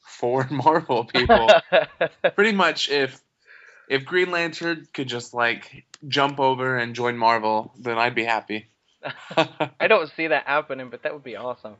four 0.00 0.46
Marvel 0.50 1.04
people. 1.04 1.48
Pretty 2.34 2.52
much, 2.52 2.88
if 2.90 3.20
if 3.88 4.04
Green 4.04 4.30
Lantern 4.30 4.86
could 4.92 5.08
just 5.08 5.34
like 5.34 5.84
jump 6.08 6.40
over 6.40 6.76
and 6.76 6.94
join 6.94 7.16
Marvel, 7.16 7.72
then 7.78 7.98
I'd 7.98 8.14
be 8.14 8.24
happy. 8.24 8.68
I 9.36 9.86
don't 9.88 10.10
see 10.16 10.28
that 10.28 10.46
happening, 10.46 10.88
but 10.90 11.02
that 11.02 11.12
would 11.12 11.24
be 11.24 11.36
awesome. 11.36 11.74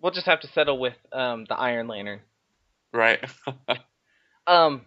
we'll 0.00 0.12
just 0.12 0.26
have 0.26 0.40
to 0.40 0.48
settle 0.48 0.78
with 0.78 0.94
um, 1.12 1.44
the 1.48 1.56
Iron 1.56 1.88
Lantern. 1.88 2.20
Right. 2.92 3.18
Um, 4.46 4.82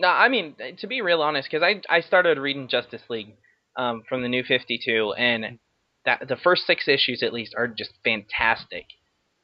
no, 0.00 0.08
I 0.08 0.28
mean 0.28 0.54
to 0.78 0.86
be 0.86 1.02
real 1.02 1.22
honest, 1.22 1.48
because 1.50 1.62
I 1.62 1.82
I 1.94 2.00
started 2.00 2.38
reading 2.38 2.68
Justice 2.68 3.02
League 3.08 3.34
um, 3.76 4.02
from 4.08 4.22
the 4.22 4.28
New 4.28 4.42
Fifty 4.42 4.80
Two, 4.84 5.12
and 5.12 5.58
that 6.04 6.26
the 6.26 6.36
first 6.36 6.66
six 6.66 6.88
issues 6.88 7.22
at 7.22 7.32
least 7.32 7.54
are 7.56 7.68
just 7.68 7.92
fantastic. 8.04 8.86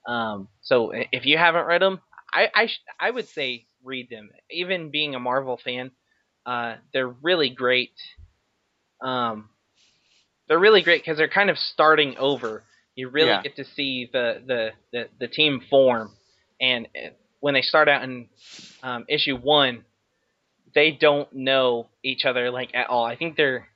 Um, 0.06 0.48
so 0.62 0.92
if 0.94 1.26
you 1.26 1.38
haven't 1.38 1.66
read 1.66 1.82
them, 1.82 2.00
I 2.32 2.48
I, 2.54 2.66
sh- 2.66 2.82
I 3.00 3.10
would 3.10 3.28
say 3.28 3.66
read 3.82 4.08
them. 4.10 4.30
Even 4.50 4.90
being 4.90 5.14
a 5.14 5.20
Marvel 5.20 5.58
fan, 5.62 5.90
uh, 6.46 6.76
they're 6.92 7.08
really 7.08 7.50
great. 7.50 7.92
Um, 9.02 9.50
they're 10.48 10.58
really 10.58 10.82
great 10.82 11.02
because 11.02 11.18
they're 11.18 11.28
kind 11.28 11.50
of 11.50 11.58
starting 11.58 12.16
over. 12.18 12.64
You 12.96 13.08
really 13.08 13.36
Yeah. 13.36 13.42
get 13.42 13.56
to 13.56 13.64
see 13.64 14.08
the, 14.12 14.42
the, 14.46 14.70
the, 14.92 15.08
the 15.20 15.28
team 15.28 15.60
form, 15.70 16.12
and 16.60 16.86
uh, 16.96 17.10
when 17.40 17.54
they 17.54 17.62
start 17.62 17.88
out 17.88 18.02
in 18.04 18.28
um, 18.82 19.04
issue 19.08 19.36
one, 19.36 19.84
they 20.74 20.90
don't 20.92 21.32
know 21.32 21.88
each 22.02 22.24
other 22.24 22.50
like 22.50 22.70
at 22.74 22.88
all. 22.88 23.04
I 23.04 23.16
think 23.16 23.36
they're, 23.36 23.68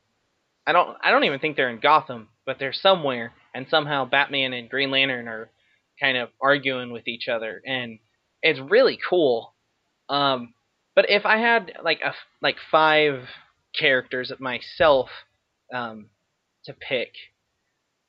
I 0.66 0.72
don't, 0.72 0.96
I 1.02 1.10
don't 1.10 1.24
even 1.24 1.38
think 1.40 1.56
they're 1.56 1.70
in 1.70 1.80
Gotham, 1.80 2.28
but 2.46 2.58
they're 2.58 2.72
somewhere, 2.72 3.32
and 3.54 3.66
somehow 3.68 4.04
Batman 4.04 4.52
and 4.52 4.68
Green 4.70 4.90
Lantern 4.90 5.28
are 5.28 5.50
kind 6.00 6.16
of 6.16 6.30
arguing 6.40 6.92
with 6.92 7.06
each 7.08 7.28
other, 7.28 7.60
and 7.66 7.98
it's 8.42 8.60
really 8.60 8.98
cool. 9.08 9.54
Um, 10.08 10.54
but 10.94 11.10
if 11.10 11.24
I 11.26 11.38
had 11.38 11.72
like 11.82 12.00
a 12.04 12.14
like 12.42 12.56
five 12.70 13.28
characters 13.78 14.30
of 14.30 14.40
myself 14.40 15.10
um, 15.72 16.10
to 16.64 16.72
pick, 16.72 17.12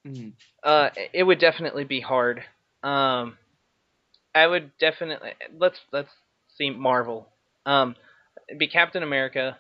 Mhm. 0.06 0.34
uh, 0.64 0.90
it 1.14 1.24
would 1.24 1.40
definitely 1.40 1.84
be 1.84 2.00
hard. 2.00 2.44
Um, 2.84 3.38
I 4.34 4.48
would 4.48 4.78
definitely 4.78 5.34
let's 5.58 5.80
let's 5.92 6.12
see 6.56 6.70
Marvel. 6.70 7.28
Um, 7.66 7.96
it'd 8.48 8.60
be 8.60 8.68
Captain 8.68 9.04
America 9.04 9.58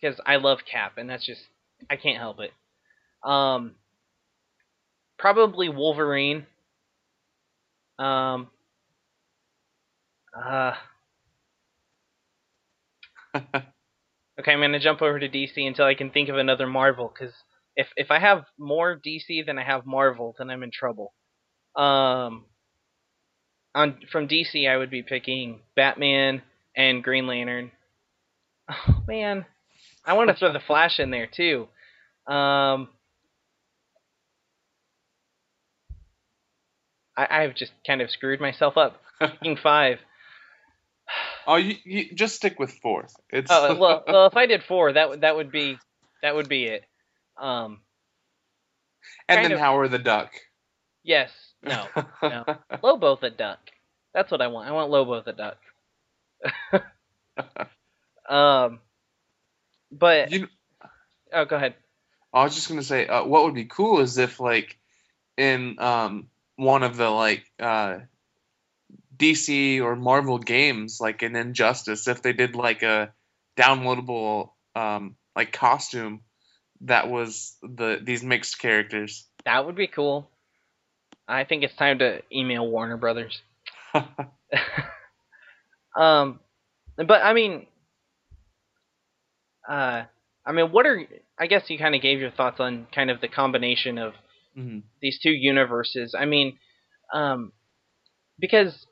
because 0.00 0.20
I 0.26 0.36
love 0.36 0.58
Cap, 0.70 0.98
and 0.98 1.08
that's 1.10 1.26
just 1.26 1.42
I 1.90 1.96
can't 1.96 2.18
help 2.18 2.38
it. 2.40 2.52
Um, 3.28 3.74
probably 5.18 5.68
Wolverine. 5.68 6.46
Um, 7.98 8.48
uh, 10.34 10.72
okay, 13.36 14.52
I'm 14.52 14.60
gonna 14.60 14.78
jump 14.78 15.02
over 15.02 15.18
to 15.18 15.28
DC 15.28 15.66
until 15.66 15.84
I 15.84 15.94
can 15.94 16.10
think 16.10 16.28
of 16.28 16.36
another 16.36 16.66
Marvel 16.66 17.12
because 17.12 17.34
if 17.76 17.88
if 17.96 18.10
I 18.10 18.18
have 18.18 18.44
more 18.58 19.00
DC 19.04 19.46
than 19.46 19.58
I 19.58 19.64
have 19.64 19.86
Marvel, 19.86 20.34
then 20.38 20.50
I'm 20.50 20.62
in 20.62 20.70
trouble. 20.70 21.14
Um, 21.76 22.46
on 23.74 23.98
from 24.10 24.28
DC, 24.28 24.68
I 24.68 24.76
would 24.76 24.90
be 24.90 25.02
picking 25.02 25.60
Batman 25.76 26.42
and 26.76 27.02
Green 27.02 27.26
Lantern. 27.26 27.70
Oh 28.70 29.02
man, 29.06 29.46
I 30.04 30.14
want 30.14 30.28
to 30.30 30.36
throw 30.36 30.52
the 30.52 30.60
Flash 30.60 30.98
in 31.00 31.10
there 31.10 31.28
too. 31.28 31.68
Um, 32.26 32.88
I, 37.18 37.42
I've 37.42 37.54
just 37.56 37.72
kind 37.84 38.00
of 38.00 38.10
screwed 38.10 38.40
myself 38.40 38.76
up. 38.76 39.02
Picking 39.20 39.56
five. 39.62 39.98
oh, 41.46 41.56
you, 41.56 41.74
you 41.84 42.14
just 42.14 42.36
stick 42.36 42.58
with 42.60 42.70
four. 42.72 43.08
It's 43.30 43.50
Oh 43.50 43.74
well, 43.74 44.04
well, 44.08 44.26
if 44.26 44.36
I 44.36 44.46
did 44.46 44.62
four, 44.62 44.92
that 44.92 45.08
would 45.10 45.20
that 45.22 45.34
would 45.34 45.50
be 45.50 45.78
that 46.22 46.34
would 46.34 46.48
be 46.48 46.64
it. 46.66 46.84
Um, 47.36 47.80
and 49.28 49.44
then 49.44 49.52
of- 49.52 49.58
Howard 49.58 49.90
the 49.90 49.98
Duck. 49.98 50.32
yes, 51.02 51.30
no, 51.62 51.86
no. 52.22 52.44
Lobo 52.82 53.16
the 53.16 53.30
duck. 53.30 53.58
That's 54.14 54.30
what 54.30 54.40
I 54.40 54.46
want. 54.46 54.68
I 54.68 54.72
want 54.72 54.90
Lobo 54.90 55.20
the 55.22 55.32
duck. 55.32 55.58
Um, 58.28 58.80
but 59.90 60.30
you, 60.30 60.48
oh, 61.32 61.44
go 61.46 61.56
ahead. 61.56 61.74
I 62.32 62.44
was 62.44 62.54
just 62.54 62.68
gonna 62.68 62.82
say, 62.82 63.06
uh, 63.06 63.24
what 63.24 63.44
would 63.44 63.54
be 63.54 63.64
cool 63.64 64.00
is 64.00 64.18
if 64.18 64.38
like 64.38 64.78
in 65.36 65.78
um 65.78 66.28
one 66.58 66.82
of 66.82 66.96
the 66.96 67.08
like 67.08 67.44
uh 67.60 67.98
DC 69.16 69.80
or 69.80 69.96
Marvel 69.96 70.38
games, 70.38 70.98
like 71.00 71.22
in 71.22 71.36
Injustice, 71.36 72.06
if 72.08 72.22
they 72.22 72.32
did 72.32 72.54
like 72.54 72.82
a 72.82 73.12
downloadable 73.56 74.50
um 74.74 75.16
like 75.34 75.52
costume 75.52 76.20
that 76.82 77.08
was 77.08 77.56
the 77.62 78.00
these 78.02 78.22
mixed 78.22 78.58
characters. 78.58 79.24
That 79.44 79.64
would 79.66 79.76
be 79.76 79.86
cool. 79.86 80.28
I 81.26 81.44
think 81.44 81.62
it's 81.62 81.74
time 81.76 81.98
to 82.00 82.22
email 82.32 82.66
Warner 82.66 82.96
Brothers. 82.96 83.40
um, 85.96 86.40
but 86.96 87.22
I 87.22 87.32
mean, 87.34 87.66
uh, 89.68 90.04
I 90.44 90.52
mean, 90.52 90.72
what 90.72 90.86
are? 90.86 91.04
I 91.38 91.46
guess 91.46 91.68
you 91.68 91.78
kind 91.78 91.94
of 91.94 92.02
gave 92.02 92.20
your 92.20 92.30
thoughts 92.30 92.60
on 92.60 92.86
kind 92.92 93.10
of 93.10 93.20
the 93.20 93.28
combination 93.28 93.98
of 93.98 94.14
Mhm. 94.56 94.82
these 95.00 95.18
two 95.20 95.30
universes. 95.32 96.14
I 96.14 96.24
mean, 96.24 96.58
um, 97.12 97.52
because 98.38 98.86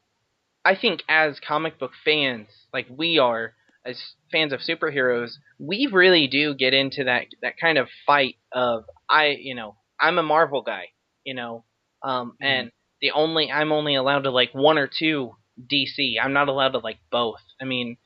I 0.65 0.75
think 0.77 1.03
as 1.09 1.41
comic 1.41 1.79
book 1.79 1.93
fans, 2.05 2.49
like 2.73 2.87
we 2.91 3.19
are, 3.19 3.55
as 3.85 4.15
fans 4.33 4.53
of 4.53 4.61
superheroes, 4.61 5.35
we 5.59 5.87
really 5.87 6.27
do 6.27 6.55
get 6.55 6.75
into 6.75 7.05
that 7.05 7.27
that 7.43 7.59
kind 7.59 7.79
of 7.79 7.89
fight 8.07 8.37
of 8.53 8.85
I, 9.09 9.29
you 9.41 9.55
know, 9.55 9.77
I'm 10.01 10.19
a 10.19 10.23
Marvel 10.23 10.63
guy, 10.63 10.89
you 11.25 11.35
know, 11.35 11.65
um, 12.03 12.37
and 12.41 12.73
the 13.01 13.13
only 13.13 13.51
I'm 13.51 13.73
only 13.73 13.95
allowed 13.95 14.23
to 14.25 14.31
like 14.31 14.53
one 14.55 14.79
or 14.79 14.89
two 14.89 15.37
DC. 15.73 16.17
I'm 16.23 16.33
not 16.33 16.49
allowed 16.49 16.73
to 16.73 16.79
like 16.79 16.99
both. 17.11 17.43
I 17.61 17.65
mean, 17.65 17.97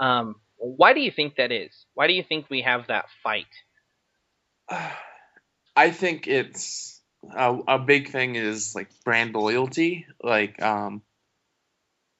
um, 0.00 0.36
why 0.56 0.92
do 0.92 1.00
you 1.00 1.10
think 1.10 1.36
that 1.36 1.52
is? 1.52 1.86
Why 1.94 2.06
do 2.06 2.12
you 2.12 2.22
think 2.22 2.50
we 2.50 2.62
have 2.62 2.88
that 2.88 3.06
fight? 3.22 3.46
I 5.76 5.90
think 5.90 6.26
it's 6.26 6.99
a, 7.28 7.58
a 7.68 7.78
big 7.78 8.10
thing 8.10 8.36
is 8.36 8.74
like 8.74 8.88
brand 9.04 9.34
loyalty. 9.34 10.06
Like 10.22 10.60
um, 10.62 11.02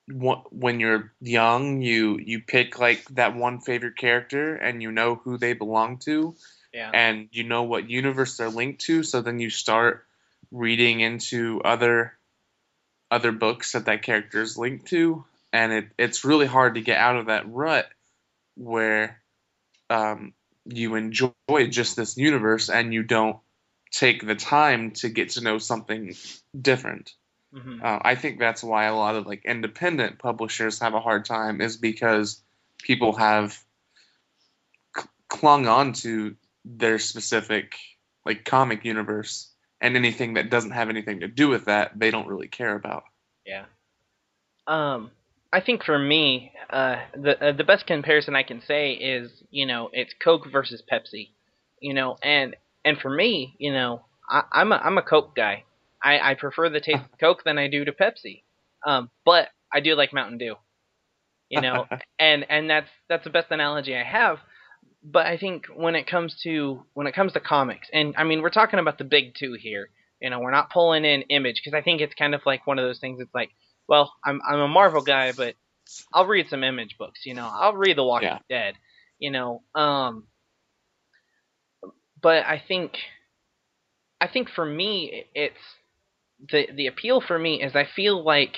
when 0.08 0.80
you're 0.80 1.12
young, 1.20 1.82
you 1.82 2.18
you 2.18 2.40
pick 2.40 2.78
like 2.78 3.04
that 3.10 3.36
one 3.36 3.60
favorite 3.60 3.96
character, 3.96 4.54
and 4.54 4.82
you 4.82 4.90
know 4.92 5.14
who 5.14 5.38
they 5.38 5.52
belong 5.52 5.98
to, 6.00 6.34
Yeah. 6.72 6.90
and 6.92 7.28
you 7.32 7.44
know 7.44 7.62
what 7.64 7.88
universe 7.88 8.36
they're 8.36 8.50
linked 8.50 8.82
to. 8.82 9.02
So 9.02 9.20
then 9.22 9.38
you 9.38 9.50
start 9.50 10.04
reading 10.50 11.00
into 11.00 11.60
other 11.64 12.14
other 13.10 13.32
books 13.32 13.72
that 13.72 13.86
that 13.86 14.02
character 14.02 14.40
is 14.42 14.56
linked 14.56 14.86
to, 14.88 15.24
and 15.52 15.72
it 15.72 15.88
it's 15.98 16.24
really 16.24 16.46
hard 16.46 16.74
to 16.74 16.80
get 16.80 16.98
out 16.98 17.16
of 17.16 17.26
that 17.26 17.50
rut 17.50 17.88
where 18.56 19.20
um, 19.88 20.32
you 20.64 20.94
enjoy 20.94 21.30
just 21.68 21.96
this 21.96 22.16
universe 22.16 22.68
and 22.68 22.92
you 22.92 23.02
don't 23.02 23.36
take 23.90 24.26
the 24.26 24.34
time 24.34 24.92
to 24.92 25.08
get 25.08 25.30
to 25.30 25.42
know 25.42 25.58
something 25.58 26.14
different. 26.58 27.12
hmm 27.52 27.80
Uh, 27.82 27.98
I 28.02 28.14
think 28.14 28.38
that's 28.38 28.62
why 28.62 28.84
a 28.84 28.94
lot 28.94 29.16
of 29.16 29.26
like 29.26 29.44
independent 29.44 30.18
publishers 30.18 30.80
have 30.80 30.94
a 30.94 31.00
hard 31.00 31.24
time 31.24 31.60
is 31.60 31.76
because 31.76 32.42
people 32.82 33.12
have 33.16 33.58
c- 34.96 35.08
clung 35.28 35.66
on 35.66 35.92
to 35.92 36.36
their 36.64 36.98
specific 36.98 37.74
like 38.24 38.44
comic 38.44 38.84
universe 38.84 39.50
and 39.80 39.96
anything 39.96 40.34
that 40.34 40.50
doesn't 40.50 40.72
have 40.72 40.90
anything 40.90 41.20
to 41.20 41.28
do 41.28 41.48
with 41.48 41.64
that 41.64 41.98
they 41.98 42.10
don't 42.10 42.28
really 42.28 42.48
care 42.48 42.74
about. 42.74 43.04
Yeah. 43.46 43.64
Um, 44.66 45.10
I 45.52 45.60
think 45.60 45.84
for 45.84 45.98
me, 45.98 46.52
uh, 46.70 46.96
the 47.14 47.48
uh, 47.48 47.52
the 47.52 47.64
best 47.64 47.86
comparison 47.86 48.36
I 48.36 48.44
can 48.44 48.62
say 48.62 48.92
is, 48.92 49.30
you 49.50 49.66
know, 49.66 49.90
it's 49.92 50.14
Coke 50.22 50.46
versus 50.50 50.82
Pepsi. 50.90 51.30
You 51.80 51.94
know, 51.94 52.16
and 52.22 52.54
and 52.84 52.98
for 52.98 53.10
me, 53.10 53.54
you 53.58 53.72
know, 53.72 54.04
I, 54.28 54.42
I'm 54.52 54.72
a 54.72 54.76
I'm 54.76 54.98
a 54.98 55.02
Coke 55.02 55.34
guy. 55.36 55.64
I, 56.02 56.30
I 56.30 56.34
prefer 56.34 56.70
the 56.70 56.80
taste 56.80 57.02
of 57.12 57.18
Coke 57.18 57.42
than 57.44 57.58
I 57.58 57.68
do 57.68 57.84
to 57.84 57.92
Pepsi. 57.92 58.42
Um, 58.86 59.10
but 59.24 59.48
I 59.72 59.80
do 59.80 59.94
like 59.94 60.12
Mountain 60.14 60.38
Dew. 60.38 60.54
You 61.48 61.60
know, 61.60 61.86
and 62.18 62.46
and 62.48 62.70
that's 62.70 62.88
that's 63.08 63.24
the 63.24 63.30
best 63.30 63.50
analogy 63.50 63.96
I 63.96 64.04
have. 64.04 64.38
But 65.02 65.26
I 65.26 65.36
think 65.38 65.66
when 65.74 65.94
it 65.94 66.06
comes 66.06 66.38
to 66.44 66.84
when 66.94 67.06
it 67.06 67.14
comes 67.14 67.32
to 67.34 67.40
comics, 67.40 67.88
and 67.92 68.14
I 68.16 68.24
mean 68.24 68.42
we're 68.42 68.50
talking 68.50 68.78
about 68.78 68.98
the 68.98 69.04
big 69.04 69.34
two 69.38 69.54
here. 69.54 69.90
You 70.20 70.28
know, 70.30 70.40
we're 70.40 70.50
not 70.50 70.70
pulling 70.70 71.04
in 71.06 71.22
Image 71.22 71.62
because 71.64 71.76
I 71.76 71.82
think 71.82 72.02
it's 72.02 72.14
kind 72.14 72.34
of 72.34 72.42
like 72.44 72.66
one 72.66 72.78
of 72.78 72.84
those 72.84 72.98
things. 72.98 73.20
It's 73.20 73.34
like, 73.34 73.50
well, 73.88 74.12
I'm 74.24 74.40
I'm 74.46 74.60
a 74.60 74.68
Marvel 74.68 75.02
guy, 75.02 75.32
but 75.32 75.54
I'll 76.12 76.26
read 76.26 76.48
some 76.48 76.62
Image 76.62 76.96
books. 76.98 77.20
You 77.24 77.34
know, 77.34 77.50
I'll 77.50 77.74
read 77.74 77.96
The 77.96 78.04
Walking 78.04 78.28
Yeah. 78.28 78.38
Dead. 78.48 78.74
You 79.18 79.30
know, 79.30 79.62
um, 79.74 80.24
but 82.22 82.44
I 82.44 82.62
think 82.66 82.92
I 84.20 84.28
think 84.28 84.48
for 84.50 84.64
me 84.64 85.24
it's 85.34 85.56
the 86.50 86.68
the 86.74 86.86
appeal 86.86 87.20
for 87.20 87.38
me 87.38 87.62
is 87.62 87.74
I 87.74 87.86
feel 87.94 88.22
like 88.24 88.56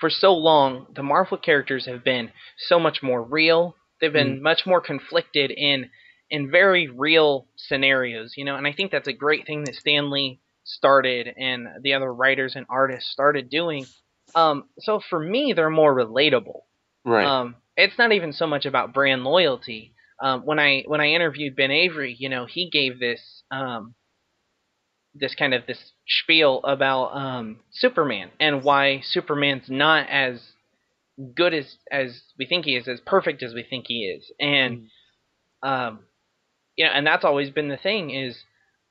for 0.00 0.10
so 0.10 0.32
long 0.32 0.86
the 0.94 1.02
Marvel 1.02 1.38
characters 1.38 1.86
have 1.86 2.04
been 2.04 2.30
so 2.58 2.78
much 2.78 3.02
more 3.02 3.22
real. 3.22 3.76
They've 4.00 4.12
been 4.12 4.42
much 4.42 4.66
more 4.66 4.80
conflicted 4.80 5.52
in 5.52 5.90
in 6.28 6.50
very 6.50 6.88
real 6.88 7.46
scenarios, 7.56 8.34
you 8.36 8.44
know, 8.44 8.56
and 8.56 8.66
I 8.66 8.72
think 8.72 8.90
that's 8.90 9.06
a 9.06 9.12
great 9.12 9.46
thing 9.46 9.64
that 9.64 9.74
Stan 9.74 10.10
Lee 10.10 10.40
started 10.64 11.28
and 11.36 11.68
the 11.82 11.94
other 11.94 12.12
writers 12.12 12.54
and 12.56 12.66
artists 12.68 13.12
started 13.12 13.50
doing. 13.50 13.86
Um, 14.34 14.64
so 14.78 15.00
for 15.10 15.20
me, 15.20 15.52
they're 15.54 15.70
more 15.70 15.94
relatable. 15.94 16.60
Right. 17.04 17.26
Um, 17.26 17.56
it's 17.76 17.98
not 17.98 18.12
even 18.12 18.32
so 18.32 18.46
much 18.46 18.64
about 18.64 18.94
brand 18.94 19.24
loyalty. 19.24 19.94
Um, 20.22 20.42
when 20.46 20.60
I 20.60 20.84
when 20.86 21.00
I 21.00 21.08
interviewed 21.08 21.56
Ben 21.56 21.72
Avery, 21.72 22.14
you 22.16 22.28
know, 22.28 22.46
he 22.46 22.70
gave 22.70 23.00
this 23.00 23.42
um, 23.50 23.94
this 25.14 25.34
kind 25.34 25.52
of 25.52 25.66
this 25.66 25.92
spiel 26.06 26.60
about 26.62 27.08
um, 27.08 27.58
Superman 27.72 28.30
and 28.38 28.62
why 28.62 29.00
Superman's 29.04 29.68
not 29.68 30.08
as 30.08 30.40
good 31.34 31.52
as 31.52 31.76
as 31.90 32.22
we 32.38 32.46
think 32.46 32.64
he 32.64 32.76
is, 32.76 32.86
as 32.86 33.00
perfect 33.04 33.42
as 33.42 33.52
we 33.52 33.64
think 33.68 33.86
he 33.88 34.04
is, 34.04 34.30
and 34.38 34.86
um, 35.62 35.98
you 36.76 36.84
know, 36.84 36.92
and 36.92 37.06
that's 37.06 37.24
always 37.24 37.50
been 37.50 37.68
the 37.68 37.76
thing 37.76 38.10
is 38.10 38.38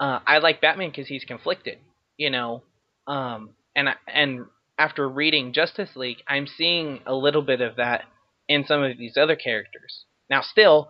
uh, 0.01 0.19
I 0.27 0.39
like 0.39 0.59
Batman 0.59 0.89
because 0.89 1.07
he's 1.07 1.23
conflicted, 1.23 1.77
you 2.17 2.29
know, 2.29 2.63
um, 3.07 3.51
and 3.73 3.87
and 4.05 4.47
after 4.77 5.07
reading 5.07 5.53
Justice 5.53 5.95
League, 5.95 6.23
I'm 6.27 6.47
seeing 6.47 6.99
a 7.05 7.15
little 7.15 7.41
bit 7.41 7.61
of 7.61 7.77
that 7.77 8.03
in 8.49 8.65
some 8.65 8.83
of 8.83 8.97
these 8.97 9.15
other 9.15 9.35
characters. 9.35 10.05
Now, 10.29 10.41
still, 10.41 10.89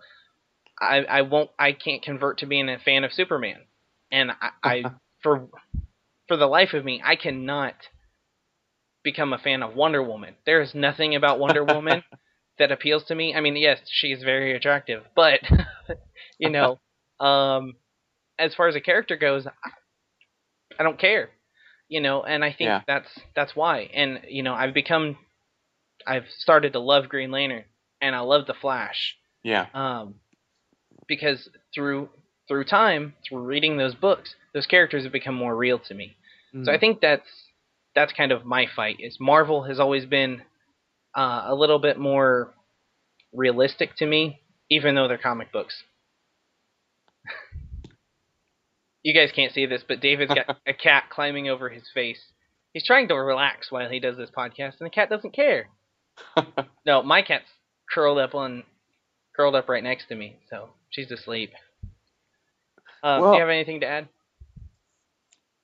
I 0.81 1.05
I 1.05 1.21
won't 1.23 1.51
I 1.59 1.73
can't 1.73 2.03
convert 2.03 2.39
to 2.39 2.47
being 2.47 2.69
a 2.69 2.79
fan 2.79 3.05
of 3.05 3.13
Superman, 3.13 3.65
and 4.11 4.31
I, 4.31 4.51
I 4.63 4.91
for 5.23 5.49
for 6.27 6.37
the 6.37 6.47
life 6.47 6.73
of 6.73 6.85
me 6.85 7.01
I 7.03 7.15
cannot 7.15 7.75
become 9.03 9.33
a 9.33 9.39
fan 9.39 9.63
of 9.63 9.75
Wonder 9.75 10.03
Woman. 10.03 10.35
There 10.45 10.61
is 10.61 10.75
nothing 10.75 11.15
about 11.15 11.39
Wonder 11.39 11.63
Woman 11.65 12.03
that 12.59 12.71
appeals 12.71 13.05
to 13.05 13.15
me. 13.15 13.35
I 13.35 13.41
mean, 13.41 13.55
yes, 13.57 13.79
she's 13.89 14.23
very 14.23 14.55
attractive, 14.55 15.03
but 15.15 15.41
you 16.39 16.49
know, 16.49 16.79
um, 17.19 17.75
as 18.39 18.55
far 18.55 18.67
as 18.67 18.75
a 18.75 18.81
character 18.81 19.17
goes, 19.17 19.47
I, 19.47 19.51
I 20.79 20.83
don't 20.83 20.99
care. 20.99 21.31
You 21.89 22.01
know, 22.01 22.23
and 22.23 22.43
I 22.43 22.53
think 22.53 22.69
Yeah. 22.69 22.81
that's 22.87 23.09
that's 23.35 23.55
why. 23.55 23.89
And 23.93 24.21
you 24.27 24.43
know, 24.43 24.53
I've 24.53 24.73
become, 24.73 25.17
I've 26.07 26.29
started 26.39 26.73
to 26.73 26.79
love 26.79 27.09
Green 27.09 27.31
Lantern, 27.31 27.65
and 28.01 28.15
I 28.15 28.19
love 28.21 28.47
the 28.47 28.53
Flash, 28.53 29.17
yeah. 29.43 29.67
um, 29.73 30.20
because 31.07 31.49
through 31.73 32.09
through 32.47 32.65
time, 32.65 33.13
through 33.27 33.43
reading 33.43 33.77
those 33.77 33.95
books, 33.95 34.35
those 34.53 34.65
characters 34.65 35.03
have 35.03 35.13
become 35.13 35.35
more 35.35 35.55
real 35.55 35.79
to 35.79 35.93
me. 35.93 36.17
So 36.65 36.71
I 36.73 36.77
think 36.77 36.99
that's 36.99 37.27
that's 37.95 38.11
kind 38.11 38.31
of 38.31 38.45
my 38.45 38.65
fight. 38.75 38.97
Is 38.99 39.17
Marvel 39.19 39.63
has 39.63 39.79
always 39.79 40.05
been 40.05 40.41
uh, 41.15 41.43
a 41.47 41.55
little 41.55 41.79
bit 41.79 41.97
more 41.97 42.53
realistic 43.33 43.95
to 43.97 44.05
me, 44.05 44.41
even 44.69 44.95
though 44.95 45.07
they're 45.07 45.17
comic 45.17 45.51
books. 45.51 45.83
you 49.03 49.13
guys 49.13 49.31
can't 49.33 49.53
see 49.53 49.65
this, 49.65 49.83
but 49.87 50.01
David's 50.01 50.33
got 50.33 50.57
a 50.67 50.73
cat 50.73 51.05
climbing 51.09 51.47
over 51.47 51.69
his 51.69 51.83
face. 51.93 52.21
He's 52.73 52.85
trying 52.85 53.07
to 53.09 53.15
relax 53.15 53.71
while 53.71 53.89
he 53.89 53.99
does 53.99 54.17
this 54.17 54.29
podcast, 54.29 54.79
and 54.79 54.85
the 54.85 54.89
cat 54.89 55.09
doesn't 55.09 55.33
care. 55.33 55.69
No, 56.85 57.03
my 57.03 57.21
cat's 57.21 57.45
curled 57.93 58.17
up 58.17 58.33
on 58.35 58.63
curled 59.35 59.55
up 59.55 59.69
right 59.69 59.83
next 59.83 60.07
to 60.07 60.15
me, 60.15 60.37
so 60.49 60.69
she's 60.91 61.11
asleep. 61.11 61.53
Um, 63.03 63.21
do 63.23 63.33
you 63.33 63.39
have 63.39 63.49
anything 63.49 63.79
to 63.81 63.87
add? 63.87 64.07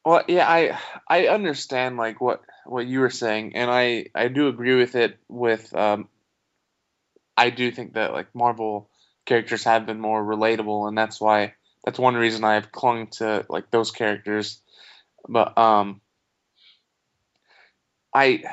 Well, 0.04 0.24
yeah, 0.28 0.48
I 0.50 0.80
I 1.08 1.28
understand 1.28 1.98
like 1.98 2.20
what 2.20 2.42
what 2.66 2.88
you 2.88 3.02
were 3.02 3.10
saying, 3.10 3.56
and 3.56 3.70
I 3.70 4.08
I 4.16 4.30
do 4.30 4.48
agree 4.48 4.76
with 4.76 4.96
it. 4.96 5.20
With 5.28 5.76
um, 5.76 6.08
I 7.36 7.50
do 7.52 7.72
think 7.72 7.94
that 7.94 8.14
like 8.14 8.34
Marvel 8.34 8.90
characters 9.26 9.66
have 9.66 9.86
been 9.86 10.00
more 10.00 10.24
relatable, 10.24 10.88
and 10.88 10.98
that's 10.98 11.22
why 11.22 11.54
that's 11.84 12.00
one 12.00 12.16
reason 12.16 12.44
I've 12.44 12.72
clung 12.72 13.08
to 13.18 13.46
like 13.50 13.70
those 13.70 13.92
characters. 13.92 14.62
But 15.28 15.58
um, 15.58 16.02
I 18.14 18.44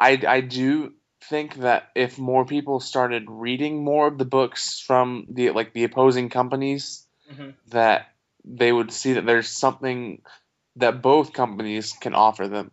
I 0.00 0.22
I 0.26 0.40
do 0.40 0.94
think 1.28 1.56
that 1.56 1.90
if 1.94 2.18
more 2.18 2.44
people 2.44 2.80
started 2.80 3.24
reading 3.28 3.84
more 3.84 4.06
of 4.08 4.18
the 4.18 4.24
books 4.24 4.80
from 4.80 5.26
the 5.30 5.50
like 5.50 5.72
the 5.72 5.84
opposing 5.84 6.28
companies 6.28 7.06
hmm 7.30 7.50
that 7.68 8.08
they 8.44 8.72
would 8.72 8.92
see 8.92 9.14
that 9.14 9.24
there's 9.24 9.48
something 9.48 10.20
that 10.76 11.00
both 11.00 11.32
companies 11.32 11.92
can 11.92 12.14
offer 12.14 12.48
them. 12.48 12.70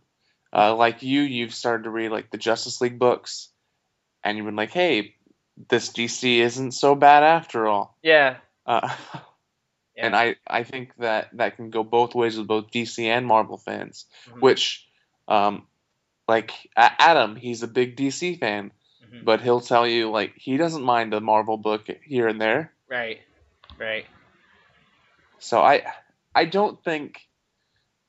Uh, 0.52 0.76
like 0.76 1.04
you, 1.04 1.22
you've 1.22 1.54
started 1.54 1.84
to 1.84 1.90
read 1.92 2.12
like 2.12 2.32
the 2.32 2.38
Justice 2.40 2.82
League 2.82 2.98
books, 2.98 3.50
and 4.24 4.36
you've 4.36 4.48
been 4.48 4.56
like, 4.56 4.72
"Hey, 4.72 5.16
this 5.70 5.90
DC 5.90 6.40
isn't 6.40 6.72
so 6.72 6.96
bad 6.96 7.24
after 7.24 7.68
all." 7.68 7.98
Yeah, 8.02 8.38
Uh, 8.66 8.90
Yeah. 9.96 10.06
And 10.06 10.16
I, 10.16 10.36
I 10.48 10.64
think 10.64 10.96
that 11.00 11.30
that 11.34 11.58
can 11.58 11.72
go 11.72 11.84
both 11.84 12.16
ways 12.16 12.38
with 12.38 12.48
both 12.48 12.72
DC 12.72 13.04
and 13.06 13.26
Marvel 13.26 13.58
fans. 13.58 14.06
Mhm. 14.30 14.42
Which, 14.42 14.88
um, 15.28 15.68
like 16.30 16.52
Adam, 16.78 17.36
he's 17.36 17.64
a 17.64 17.68
big 17.68 17.98
DC 17.98 18.40
fan, 18.40 18.72
Mhm. 19.04 19.26
but 19.26 19.42
he'll 19.42 19.62
tell 19.62 19.88
you 19.88 20.12
like 20.12 20.34
he 20.36 20.58
doesn't 20.58 20.84
mind 20.84 21.14
a 21.14 21.20
Marvel 21.20 21.58
book 21.58 21.88
here 22.06 22.28
and 22.28 22.40
there. 22.40 22.72
right, 22.88 23.20
right. 23.78 24.06
So 25.40 25.60
I 25.62 25.84
I 26.36 26.46
don't 26.46 26.84
think 26.84 27.18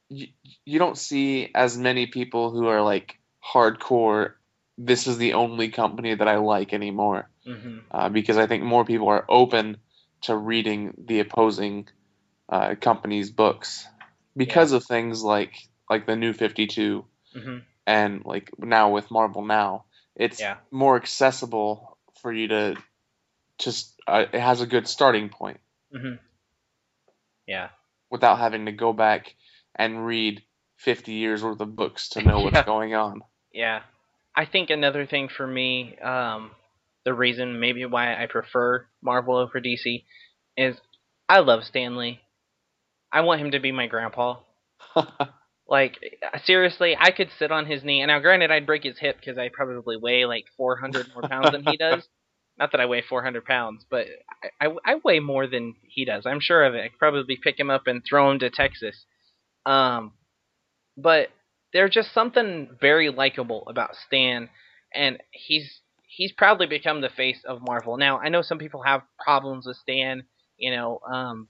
you, 0.09 0.27
you 0.65 0.79
don't 0.79 0.99
see 0.99 1.51
as 1.55 1.79
many 1.79 2.07
people 2.07 2.51
who 2.51 2.67
are 2.67 2.83
like 2.83 3.19
hardcore. 3.55 4.35
This 4.77 5.07
is 5.07 5.19
the 5.19 5.35
only 5.35 5.69
company 5.71 6.15
that 6.15 6.29
I 6.29 6.37
like 6.37 6.73
anymore 6.73 7.29
hmm 7.45 7.79
uh, 7.91 8.09
because 8.09 8.39
I 8.39 8.47
think 8.47 8.63
more 8.65 8.85
people 8.85 9.09
are 9.09 9.25
open 9.29 9.77
to 10.23 10.37
reading 10.37 10.95
the 11.07 11.21
opposing 11.21 11.89
uh, 12.49 12.75
company's 12.81 13.31
books 13.31 13.87
because 14.37 14.73
of 14.73 14.85
things 14.85 15.23
like 15.23 15.55
like 15.89 16.07
the 16.07 16.17
New 16.17 16.33
Fifty 16.33 16.67
Two 16.67 17.05
hmm 17.33 17.59
and 17.87 18.25
like 18.25 18.51
now 18.59 18.91
with 18.91 19.11
Marvel 19.11 19.45
now 19.45 19.85
it's 20.17 20.41
Yeah. 20.41 20.57
more 20.71 20.97
accessible 20.97 21.99
for 22.21 22.33
you 22.33 22.49
to 22.49 22.77
just 23.59 23.95
uh, 24.07 24.27
it 24.33 24.41
has 24.41 24.61
a 24.61 24.67
good 24.67 24.89
starting 24.89 25.29
point 25.29 25.61
hmm 25.93 26.15
Yeah. 27.47 27.71
without 28.11 28.39
having 28.39 28.67
to 28.67 28.73
go 28.73 28.93
back 28.93 29.35
and 29.75 30.05
read 30.07 30.43
50 30.77 31.13
years 31.13 31.43
worth 31.43 31.61
of 31.61 31.77
books 31.77 32.11
to 32.11 32.23
know 32.23 32.41
what's 32.41 32.57
Yeah. 32.57 32.65
going 32.65 32.95
on. 32.95 33.23
Yeah. 33.53 33.83
I 34.35 34.45
think 34.47 34.71
another 34.71 35.07
thing 35.07 35.29
for 35.29 35.47
me, 35.47 35.97
um, 35.99 36.53
the 37.05 37.13
reason 37.15 37.61
maybe 37.61 37.85
why 37.85 38.21
I 38.23 38.27
prefer 38.27 38.87
Marvel 39.03 39.37
over 39.37 39.61
DC 39.61 40.05
is 40.57 40.77
I 41.29 41.41
love 41.41 41.65
Stan 41.65 41.97
Lee. 41.97 42.21
I 43.13 43.23
want 43.23 43.41
him 43.41 43.53
to 43.53 43.61
be 43.61 43.73
my 43.73 43.87
grandpa. 43.87 44.37
Like 45.71 45.99
seriously, 46.45 46.97
I 46.99 47.13
could 47.13 47.31
sit 47.39 47.53
on 47.53 47.65
his 47.65 47.85
knee. 47.85 48.03
And 48.03 48.09
now, 48.09 48.19
granted, 48.19 48.51
I'd 48.51 48.67
break 48.67 48.83
his 48.83 48.99
hip 48.99 49.17
because 49.21 49.39
I 49.39 49.51
probably 49.53 49.97
weigh 49.97 50.27
like 50.27 50.47
400 50.57 51.07
more 51.15 51.23
pounds 51.23 51.53
than 51.53 51.63
he 51.63 51.77
does. 51.77 52.07
Not 52.59 52.73
that 52.73 52.81
I 52.81 52.87
weigh 52.87 53.03
400 53.09 53.45
pounds, 53.45 53.87
but 53.89 54.07
I, 54.61 54.67
I, 54.67 54.75
I 54.85 54.95
weigh 55.03 55.21
more 55.21 55.47
than 55.47 55.77
he 55.83 56.05
does. 56.05 56.27
I'm 56.27 56.41
sure 56.41 56.65
of 56.65 56.75
it. 56.75 56.85
I 56.85 56.89
could 56.89 56.99
probably 56.99 57.39
pick 57.43 57.59
him 57.59 57.71
up 57.71 57.87
and 57.87 58.03
throw 58.05 58.31
him 58.31 58.41
to 58.41 58.51
Texas. 58.51 59.07
Um, 59.65 60.13
but 60.97 61.29
there's 61.73 61.93
just 61.93 62.13
something 62.13 62.77
very 62.81 63.09
likable 63.09 63.65
about 63.69 63.95
Stan, 64.07 64.51
and 64.93 65.19
he's 65.31 65.81
he's 66.03 66.33
proudly 66.33 66.67
become 66.67 67.01
the 67.01 67.09
face 67.09 67.43
of 67.47 67.63
Marvel. 67.63 67.97
Now, 67.97 68.19
I 68.19 68.29
know 68.29 68.43
some 68.43 68.59
people 68.59 68.83
have 68.83 69.03
problems 69.25 69.67
with 69.67 69.77
Stan, 69.77 70.25
you 70.59 70.73
know, 70.73 70.99
um, 71.11 71.49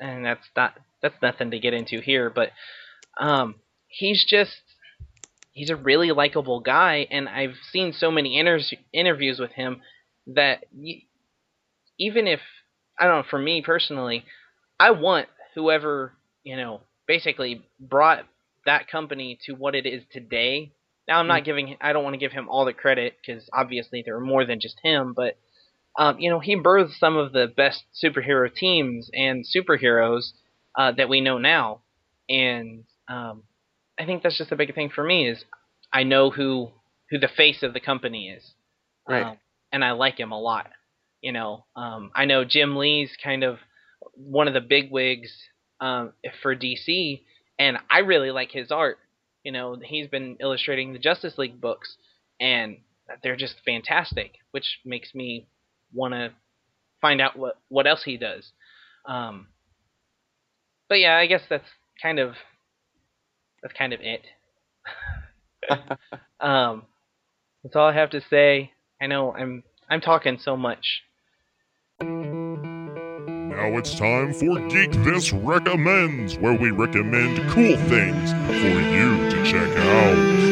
and 0.00 0.24
that's 0.24 0.46
not 0.56 0.74
that's 1.00 1.22
nothing 1.22 1.52
to 1.52 1.60
get 1.60 1.74
into 1.74 2.00
here, 2.00 2.28
but 2.28 2.50
um, 3.18 3.56
he's 3.88 4.24
just 4.26 4.62
he's 5.52 5.70
a 5.70 5.76
really 5.76 6.10
likable 6.12 6.60
guy, 6.60 7.06
and 7.10 7.28
I've 7.28 7.56
seen 7.70 7.92
so 7.92 8.10
many 8.10 8.38
inter- 8.38 8.60
interviews 8.92 9.38
with 9.38 9.52
him 9.52 9.82
that 10.26 10.64
y- 10.74 11.02
even 11.98 12.26
if 12.26 12.40
I 12.98 13.06
don't 13.06 13.18
know, 13.18 13.28
for 13.28 13.38
me 13.38 13.62
personally, 13.62 14.24
I 14.78 14.90
want 14.92 15.28
whoever 15.54 16.12
you 16.42 16.56
know 16.56 16.80
basically 17.06 17.62
brought 17.78 18.24
that 18.64 18.88
company 18.88 19.38
to 19.46 19.52
what 19.52 19.74
it 19.74 19.86
is 19.86 20.02
today. 20.12 20.72
Now 21.08 21.18
I'm 21.18 21.26
not 21.26 21.44
giving 21.44 21.76
I 21.80 21.92
don't 21.92 22.04
want 22.04 22.14
to 22.14 22.18
give 22.18 22.32
him 22.32 22.48
all 22.48 22.64
the 22.64 22.72
credit 22.72 23.16
because 23.20 23.48
obviously 23.52 24.02
there 24.04 24.16
are 24.16 24.20
more 24.20 24.44
than 24.44 24.60
just 24.60 24.78
him, 24.82 25.12
but 25.14 25.36
um, 25.98 26.18
you 26.18 26.30
know 26.30 26.38
he 26.38 26.56
birthed 26.56 26.98
some 26.98 27.16
of 27.16 27.32
the 27.32 27.46
best 27.46 27.82
superhero 28.02 28.52
teams 28.52 29.10
and 29.12 29.44
superheroes 29.44 30.32
uh, 30.78 30.92
that 30.92 31.08
we 31.08 31.20
know 31.20 31.38
now, 31.38 31.80
and 32.28 32.84
um, 33.08 33.42
I 33.98 34.06
think 34.06 34.22
that's 34.22 34.38
just 34.38 34.50
the 34.50 34.56
big 34.56 34.74
thing 34.74 34.90
for 34.94 35.04
me 35.04 35.28
is 35.28 35.44
I 35.92 36.02
know 36.04 36.30
who 36.30 36.70
who 37.10 37.18
the 37.18 37.28
face 37.28 37.62
of 37.62 37.74
the 37.74 37.80
company 37.80 38.30
is, 38.30 38.54
Right. 39.08 39.24
Um, 39.24 39.36
and 39.72 39.84
I 39.84 39.92
like 39.92 40.18
him 40.18 40.32
a 40.32 40.40
lot. 40.40 40.68
You 41.20 41.32
know, 41.32 41.64
um, 41.76 42.10
I 42.14 42.24
know 42.24 42.44
Jim 42.44 42.76
Lee's 42.76 43.16
kind 43.22 43.44
of 43.44 43.58
one 44.14 44.48
of 44.48 44.54
the 44.54 44.60
big 44.60 44.90
wigs 44.90 45.32
um, 45.80 46.12
for 46.42 46.56
DC, 46.56 47.22
and 47.58 47.78
I 47.90 47.98
really 48.00 48.30
like 48.30 48.50
his 48.50 48.70
art. 48.70 48.98
You 49.44 49.52
know, 49.52 49.76
he's 49.82 50.08
been 50.08 50.36
illustrating 50.40 50.92
the 50.92 50.98
Justice 50.98 51.38
League 51.38 51.60
books, 51.60 51.96
and 52.40 52.78
they're 53.22 53.36
just 53.36 53.56
fantastic, 53.64 54.32
which 54.50 54.80
makes 54.84 55.14
me 55.14 55.46
want 55.92 56.14
to 56.14 56.32
find 57.00 57.20
out 57.20 57.36
what 57.36 57.58
what 57.68 57.86
else 57.86 58.02
he 58.04 58.16
does. 58.16 58.50
Um, 59.06 59.48
but 60.88 60.96
yeah, 60.96 61.16
I 61.16 61.26
guess 61.26 61.42
that's 61.48 61.68
kind 62.00 62.18
of 62.18 62.34
that's 63.62 63.74
kind 63.74 63.92
of 63.92 64.00
it. 64.02 64.22
um, 66.40 66.84
that's 67.62 67.76
all 67.76 67.88
I 67.88 67.94
have 67.94 68.10
to 68.10 68.20
say. 68.28 68.72
I 69.00 69.06
know 69.06 69.32
I'm 69.32 69.62
I'm 69.88 70.00
talking 70.00 70.38
so 70.40 70.56
much. 70.56 71.02
Now 72.00 73.78
it's 73.78 73.94
time 73.94 74.32
for 74.34 74.58
Geek 74.68 74.90
This 75.04 75.32
Recommends, 75.32 76.36
where 76.38 76.58
we 76.58 76.70
recommend 76.70 77.38
cool 77.50 77.76
things 77.76 78.32
for 78.32 78.80
you 78.80 79.30
to 79.30 79.44
check 79.44 79.76
out. 79.78 80.42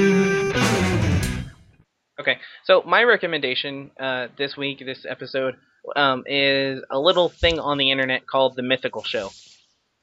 Okay, 2.21 2.39
so 2.65 2.83
my 2.87 3.03
recommendation 3.03 3.91
uh, 3.99 4.29
this 4.37 4.57
week, 4.57 4.79
this 4.85 5.07
episode, 5.09 5.57
um, 5.97 6.23
is 6.27 6.83
a 6.91 7.01
little 7.01 7.31
thing 7.31 7.59
on 7.59 7.79
the 7.79 7.91
internet 7.91 8.27
called 8.27 8.57
The 8.57 8.63
Mythical 8.63 9.03
Show. 9.03 9.31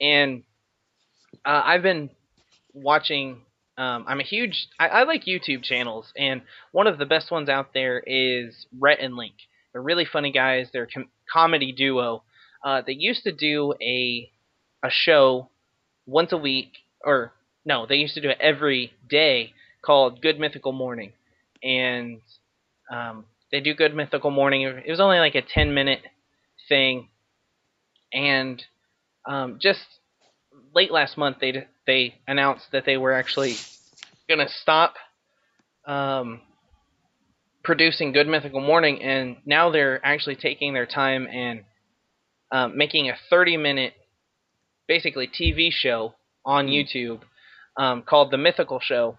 And 0.01 0.43
uh, 1.45 1.61
I've 1.63 1.83
been 1.83 2.09
watching. 2.81 3.41
Um, 3.77 4.05
I'm 4.07 4.19
a 4.19 4.23
huge. 4.23 4.67
I, 4.79 4.87
I, 4.87 5.03
like 5.03 5.25
YouTube 5.25 5.63
channels, 5.63 6.11
and 6.17 6.41
one 6.71 6.87
of 6.87 6.97
the 6.97 7.05
best 7.05 7.31
ones 7.31 7.49
out 7.49 7.73
there 7.73 7.99
is 8.05 8.65
Rhett 8.77 8.99
and 8.99 9.15
Link. 9.15 9.35
They're 9.71 9.81
really 9.81 10.05
funny 10.05 10.31
guys. 10.31 10.69
They're 10.73 10.83
a 10.83 10.87
com- 10.87 11.09
comedy 11.31 11.71
duo. 11.71 12.23
Uh, 12.63 12.81
they 12.85 12.93
used 12.93 13.23
to 13.23 13.31
do 13.31 13.73
a 13.81 14.31
a 14.83 14.89
show 14.89 15.49
once 16.05 16.31
a 16.31 16.37
week, 16.37 16.71
or 17.03 17.33
no, 17.65 17.85
they 17.85 17.95
used 17.95 18.15
to 18.15 18.21
do 18.21 18.29
it 18.29 18.37
every 18.39 18.93
day 19.07 19.53
called 19.85 20.21
Good 20.21 20.39
Mythical 20.39 20.71
Morning, 20.71 21.13
and 21.61 22.21
um, 22.91 23.25
they 23.51 23.59
do 23.59 23.73
Good 23.73 23.95
Mythical 23.95 24.31
Morning. 24.31 24.61
It 24.61 24.89
was 24.89 24.99
only 24.99 25.19
like 25.19 25.35
a 25.35 25.41
10 25.41 25.73
minute 25.73 26.01
thing, 26.67 27.09
and 28.11 28.63
um, 29.27 29.59
just 29.61 29.81
late 30.73 30.91
last 30.91 31.17
month 31.17 31.37
they 31.39 31.67
they 31.88 32.15
announced 32.28 32.65
that 32.73 32.86
they 32.86 32.97
were 32.97 33.13
actually 33.13 33.56
gonna 34.30 34.50
stop 34.50 34.95
um, 35.88 36.41
producing 37.63 38.12
Good 38.12 38.28
Mythical 38.28 38.62
Morning, 38.62 39.02
and 39.02 39.38
now 39.45 39.71
they're 39.71 40.06
actually 40.06 40.36
taking 40.36 40.73
their 40.73 40.86
time 40.86 41.28
and 41.28 41.63
um, 42.52 42.78
making 42.78 43.10
a 43.10 43.15
30 43.30 43.58
minute, 43.58 43.93
basically 44.88 45.28
TV 45.28 45.71
show 45.71 46.13
on 46.45 46.67
hmm. 46.67 46.73
YouTube 46.73 47.21
um, 47.78 48.04
called 48.04 48.32
The 48.32 48.38
Mythical 48.38 48.80
Show, 48.80 49.17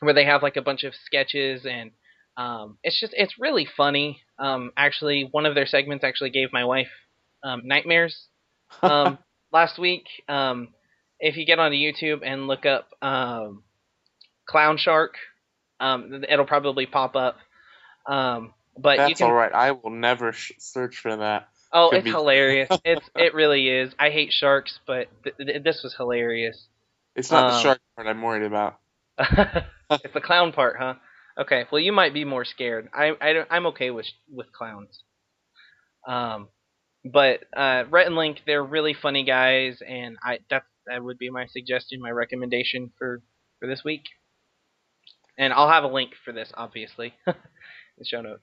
where 0.00 0.14
they 0.14 0.24
have 0.24 0.42
like 0.42 0.56
a 0.56 0.62
bunch 0.62 0.84
of 0.84 0.94
sketches 0.94 1.66
and 1.66 1.90
um, 2.36 2.78
it's 2.84 3.00
just 3.00 3.12
it's 3.16 3.34
really 3.40 3.66
funny. 3.76 4.20
Um, 4.38 4.70
actually, 4.76 5.28
one 5.32 5.44
of 5.44 5.56
their 5.56 5.66
segments 5.66 6.04
actually 6.04 6.30
gave 6.30 6.52
my 6.52 6.64
wife 6.64 6.88
um, 7.42 7.62
nightmares 7.64 8.28
um, 8.82 9.18
last 9.52 9.78
week. 9.78 10.04
Um, 10.28 10.68
if 11.20 11.36
you 11.36 11.44
get 11.44 11.58
onto 11.58 11.76
YouTube 11.76 12.20
and 12.24 12.46
look 12.46 12.66
up 12.66 12.88
um, 13.02 13.62
Clown 14.46 14.78
Shark, 14.78 15.14
um, 15.80 16.24
it'll 16.28 16.46
probably 16.46 16.86
pop 16.86 17.16
up. 17.16 17.36
Um, 18.06 18.54
but 18.76 18.96
that's 18.96 19.10
you 19.10 19.16
can, 19.16 19.26
all 19.26 19.32
right. 19.32 19.52
I 19.52 19.72
will 19.72 19.90
never 19.90 20.32
sh- 20.32 20.52
search 20.58 20.98
for 20.98 21.16
that. 21.16 21.48
Oh, 21.72 21.88
Could 21.90 21.98
it's 21.98 22.04
be... 22.04 22.10
hilarious. 22.10 22.68
it's 22.84 23.06
it 23.14 23.34
really 23.34 23.68
is. 23.68 23.92
I 23.98 24.10
hate 24.10 24.32
sharks, 24.32 24.78
but 24.86 25.08
th- 25.24 25.36
th- 25.36 25.62
this 25.62 25.82
was 25.82 25.94
hilarious. 25.94 26.66
It's 27.14 27.30
not 27.30 27.44
um, 27.44 27.50
the 27.50 27.60
shark 27.60 27.80
part 27.96 28.08
I'm 28.08 28.22
worried 28.22 28.44
about. 28.44 28.78
it's 29.18 30.14
the 30.14 30.20
clown 30.20 30.52
part, 30.52 30.76
huh? 30.78 30.94
Okay. 31.38 31.64
Well, 31.70 31.80
you 31.80 31.92
might 31.92 32.14
be 32.14 32.24
more 32.24 32.44
scared. 32.44 32.88
I 32.94 33.12
I 33.20 33.44
I'm 33.50 33.66
okay 33.66 33.90
with 33.90 34.06
with 34.30 34.52
clowns. 34.52 35.02
Um, 36.06 36.48
but 37.04 37.40
uh, 37.56 37.84
Rhett 37.90 38.06
and 38.06 38.16
Link, 38.16 38.42
they're 38.46 38.64
really 38.64 38.94
funny 38.94 39.24
guys, 39.24 39.82
and 39.86 40.16
I 40.22 40.38
that 40.50 40.64
that 40.88 41.02
would 41.02 41.18
be 41.18 41.30
my 41.30 41.46
suggestion, 41.46 42.00
my 42.00 42.10
recommendation 42.10 42.90
for 42.98 43.22
for 43.60 43.66
this 43.66 43.84
week. 43.84 44.02
And 45.36 45.52
I'll 45.52 45.68
have 45.68 45.84
a 45.84 45.88
link 45.88 46.14
for 46.24 46.32
this, 46.32 46.52
obviously, 46.54 47.14
in 47.26 47.34
the 47.98 48.04
show 48.04 48.20
notes. 48.20 48.42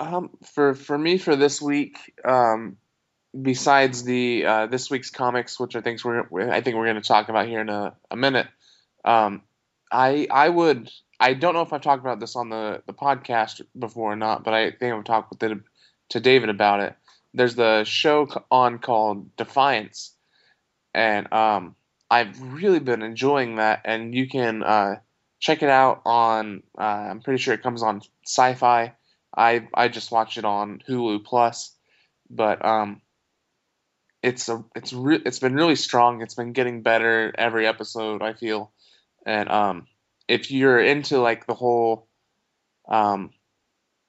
Um, 0.00 0.30
for 0.54 0.74
for 0.74 0.96
me 0.96 1.18
for 1.18 1.34
this 1.34 1.60
week, 1.60 1.98
um, 2.24 2.76
besides 3.40 4.04
the 4.04 4.46
uh, 4.46 4.66
this 4.66 4.90
week's 4.90 5.10
comics, 5.10 5.58
which 5.58 5.74
I 5.74 5.80
think 5.80 6.04
we're 6.04 6.50
I 6.50 6.60
think 6.60 6.76
we're 6.76 6.84
going 6.86 7.02
to 7.02 7.08
talk 7.08 7.28
about 7.28 7.48
here 7.48 7.60
in 7.60 7.68
a, 7.68 7.96
a 8.10 8.16
minute, 8.16 8.46
um, 9.04 9.42
I 9.90 10.28
I 10.30 10.48
would 10.48 10.88
I 11.18 11.34
don't 11.34 11.54
know 11.54 11.62
if 11.62 11.72
I've 11.72 11.82
talked 11.82 12.02
about 12.02 12.20
this 12.20 12.36
on 12.36 12.48
the 12.48 12.82
the 12.86 12.92
podcast 12.92 13.62
before 13.76 14.12
or 14.12 14.16
not, 14.16 14.44
but 14.44 14.54
I 14.54 14.70
think 14.70 14.94
I've 14.94 15.04
talked 15.04 15.30
with 15.30 15.42
it 15.42 15.58
to 16.10 16.20
David 16.20 16.48
about 16.48 16.80
it. 16.80 16.94
There's 17.34 17.56
the 17.56 17.84
show 17.84 18.28
on 18.50 18.78
called 18.78 19.36
Defiance, 19.36 20.14
and 20.98 21.32
um, 21.32 21.76
I've 22.10 22.40
really 22.42 22.80
been 22.80 23.02
enjoying 23.02 23.56
that. 23.56 23.82
And 23.84 24.12
you 24.12 24.28
can 24.28 24.64
uh, 24.64 24.96
check 25.38 25.62
it 25.62 25.68
out 25.68 26.02
on. 26.04 26.64
Uh, 26.76 26.82
I'm 26.82 27.20
pretty 27.20 27.40
sure 27.40 27.54
it 27.54 27.62
comes 27.62 27.84
on 27.84 28.02
Sci-Fi. 28.26 28.94
I 29.36 29.68
I 29.72 29.88
just 29.88 30.10
watched 30.10 30.38
it 30.38 30.44
on 30.44 30.82
Hulu 30.88 31.24
Plus, 31.24 31.72
but 32.28 32.64
um, 32.64 33.00
it's 34.24 34.48
a 34.48 34.64
it's 34.74 34.92
re- 34.92 35.22
it's 35.24 35.38
been 35.38 35.54
really 35.54 35.76
strong. 35.76 36.20
It's 36.20 36.34
been 36.34 36.52
getting 36.52 36.82
better 36.82 37.32
every 37.38 37.66
episode. 37.66 38.20
I 38.20 38.32
feel, 38.32 38.72
and 39.24 39.48
um, 39.48 39.86
if 40.26 40.50
you're 40.50 40.80
into 40.80 41.20
like 41.20 41.46
the 41.46 41.54
whole 41.54 42.08
um, 42.88 43.30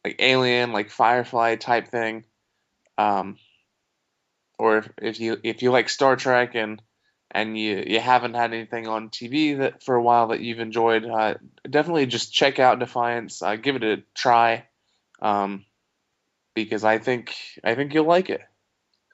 like 0.04 0.16
alien 0.18 0.74
like 0.74 0.90
Firefly 0.90 1.58
type 1.58 1.90
thing, 1.90 2.24
um, 2.98 3.38
or 4.60 4.78
if, 4.78 4.90
if 5.02 5.20
you 5.20 5.38
if 5.42 5.64
you 5.64 5.72
like 5.72 5.90
Star 5.90 6.16
Trek 6.16 6.54
and 6.54 6.82
and 7.32 7.58
you 7.58 7.84
you 7.88 8.00
haven't 8.00 8.36
had 8.36 8.54
anything 8.54 8.88
on 8.88 9.10
TV 9.10 9.58
that 9.58 9.82
for 9.84 9.96
a 9.96 10.04
while 10.04 10.28
that 10.28 10.42
you've 10.42 10.60
enjoyed, 10.60 11.06
uh, 11.06 11.36
definitely 11.68 12.06
just 12.06 12.34
check 12.34 12.60
out 12.60 12.80
Defiance. 12.80 13.42
Uh, 13.42 13.56
give 13.56 13.78
it 13.78 13.84
a 13.84 14.04
try, 14.14 14.66
um, 15.22 15.66
because 16.54 16.84
I 16.84 16.98
think 17.00 17.34
I 17.64 17.74
think 17.76 17.94
you'll 17.94 18.06
like 18.06 18.30
it. 18.30 18.42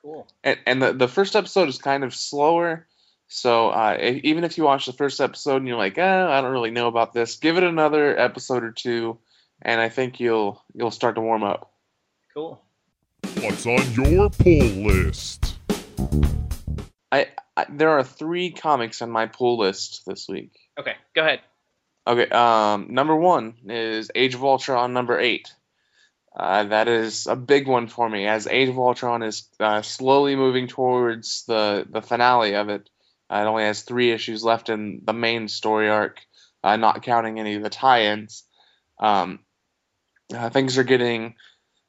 Cool. 0.02 0.28
And 0.44 0.58
and 0.66 0.82
the 0.82 0.94
the 0.94 1.08
first 1.08 1.36
episode 1.36 1.70
is 1.70 1.78
kind 1.78 2.04
of 2.04 2.16
slower, 2.16 2.88
so 3.28 3.70
uh, 3.70 3.98
even 4.24 4.44
if 4.44 4.58
you 4.58 4.64
watch 4.64 4.88
the 4.88 4.94
first 4.94 5.22
episode 5.22 5.58
and 5.58 5.68
you're 5.68 5.78
like, 5.78 5.98
eh, 5.98 6.28
I 6.28 6.42
don't 6.42 6.52
really 6.52 6.72
know 6.72 6.88
about 6.88 7.14
this, 7.14 7.38
give 7.38 7.58
it 7.58 7.64
another 7.64 8.18
episode 8.18 8.64
or 8.64 8.72
two, 8.72 9.20
and 9.62 9.80
I 9.80 9.90
think 9.90 10.20
you'll 10.20 10.64
you'll 10.74 10.92
start 10.92 11.16
to 11.16 11.22
warm 11.22 11.44
up. 11.44 11.72
Cool. 12.34 12.65
What's 13.42 13.66
on 13.66 13.92
your 13.94 14.30
pull 14.30 14.54
list? 14.54 15.58
I, 17.12 17.28
I, 17.56 17.66
there 17.70 17.90
are 17.90 18.04
three 18.04 18.52
comics 18.52 19.02
on 19.02 19.12
my 19.12 19.28
pull 19.28 19.58
list 19.58 20.04
this 20.08 20.28
week. 20.28 20.52
Okay, 20.80 20.94
go 21.14 21.22
ahead. 21.22 21.42
Okay, 22.08 22.30
um, 22.30 22.88
number 22.90 23.16
one 23.16 23.56
is 23.68 24.10
Age 24.16 24.36
of 24.36 24.44
Ultron 24.44 24.94
number 24.94 25.20
eight. 25.20 25.54
Uh, 26.36 26.66
that 26.66 26.88
is 26.88 27.28
a 27.28 27.36
big 27.36 27.68
one 27.68 27.88
for 27.88 28.10
me, 28.10 28.26
as 28.26 28.48
Age 28.48 28.70
of 28.70 28.78
Ultron 28.78 29.24
is 29.24 29.48
uh, 29.60 29.82
slowly 29.82 30.36
moving 30.36 30.68
towards 30.68 31.46
the 31.46 31.86
the 31.90 32.02
finale 32.02 32.56
of 32.56 32.70
it. 32.70 32.90
Uh, 33.30 33.38
it 33.38 33.48
only 33.48 33.64
has 33.64 33.82
three 33.82 34.12
issues 34.12 34.44
left 34.44 34.70
in 34.70 35.02
the 35.04 35.14
main 35.14 35.48
story 35.48 35.90
arc, 35.90 36.20
uh, 36.64 36.78
not 36.78 37.04
counting 37.04 37.40
any 37.40 37.56
of 37.56 37.64
the 37.64 37.70
tie-ins. 37.70 38.44
Um, 39.00 39.40
uh, 40.34 40.50
things 40.50 40.78
are 40.78 40.84
getting 40.84 41.36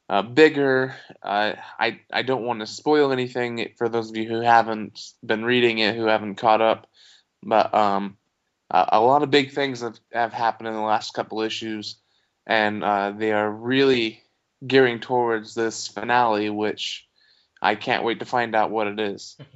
uh, 0.09 0.23
bigger. 0.23 0.95
Uh, 1.23 1.55
I 1.79 2.01
I 2.13 2.23
don't 2.23 2.45
want 2.45 2.61
to 2.61 2.67
spoil 2.67 3.13
anything 3.13 3.73
for 3.77 3.89
those 3.89 4.11
of 4.11 4.17
you 4.17 4.29
who 4.29 4.41
haven't 4.41 5.01
been 5.25 5.45
reading 5.45 5.79
it, 5.79 5.97
who 5.97 6.07
haven't 6.07 6.37
caught 6.37 6.61
up, 6.61 6.87
but 7.43 7.75
um, 7.75 8.17
a 8.71 9.01
lot 9.01 9.23
of 9.23 9.31
big 9.31 9.53
things 9.53 9.81
have, 9.81 9.99
have 10.13 10.33
happened 10.33 10.69
in 10.69 10.75
the 10.75 10.81
last 10.81 11.15
couple 11.15 11.43
issues, 11.43 11.97
and 12.47 12.83
uh, 12.83 13.13
they 13.13 13.33
are 13.33 13.51
really 13.51 14.23
gearing 14.67 15.01
towards 15.01 15.55
this 15.55 15.89
finale, 15.89 16.51
which 16.51 17.07
I 17.61 17.75
can't 17.75 18.05
wait 18.05 18.21
to 18.21 18.25
find 18.25 18.55
out 18.55 18.71
what 18.71 18.87
it 18.87 19.01
is. 19.01 19.37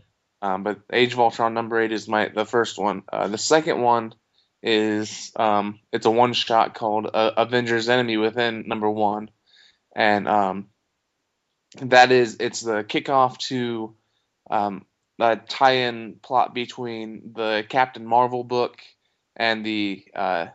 Um, 0.42 0.62
but 0.62 0.80
Age 0.90 1.12
of 1.12 1.20
Ultron 1.20 1.52
number 1.52 1.78
eight 1.78 1.92
is 1.92 2.08
my 2.08 2.30
the 2.34 2.46
first 2.46 2.78
one. 2.78 3.02
Uh, 3.12 3.28
the 3.28 3.36
second 3.36 3.82
one 3.82 4.14
is 4.62 5.32
um, 5.36 5.80
it's 5.92 6.06
a 6.06 6.10
one 6.10 6.32
shot 6.32 6.74
called 6.74 7.10
uh, 7.12 7.32
Avengers 7.36 7.90
Enemy 7.90 8.16
Within 8.16 8.64
number 8.66 8.88
one, 8.88 9.30
and 10.00 10.26
um, 10.26 10.66
that 11.82 12.10
is 12.10 12.38
it's 12.40 12.62
the 12.62 12.82
kickoff 12.82 13.36
to 13.36 13.94
um, 14.50 14.86
a 15.20 15.36
tie-in 15.36 16.16
plot 16.22 16.54
between 16.54 17.32
the 17.34 17.66
Captain 17.68 18.06
Marvel 18.06 18.42
book 18.42 18.78
and 19.36 19.64
the 19.64 20.02
uh, 20.16 20.46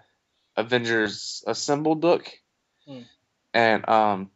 Avengers 0.58 1.44
Assembled 1.46 2.02
book, 2.02 2.32
hmm. 2.88 3.02
and 3.54 3.88
um, 3.88 4.32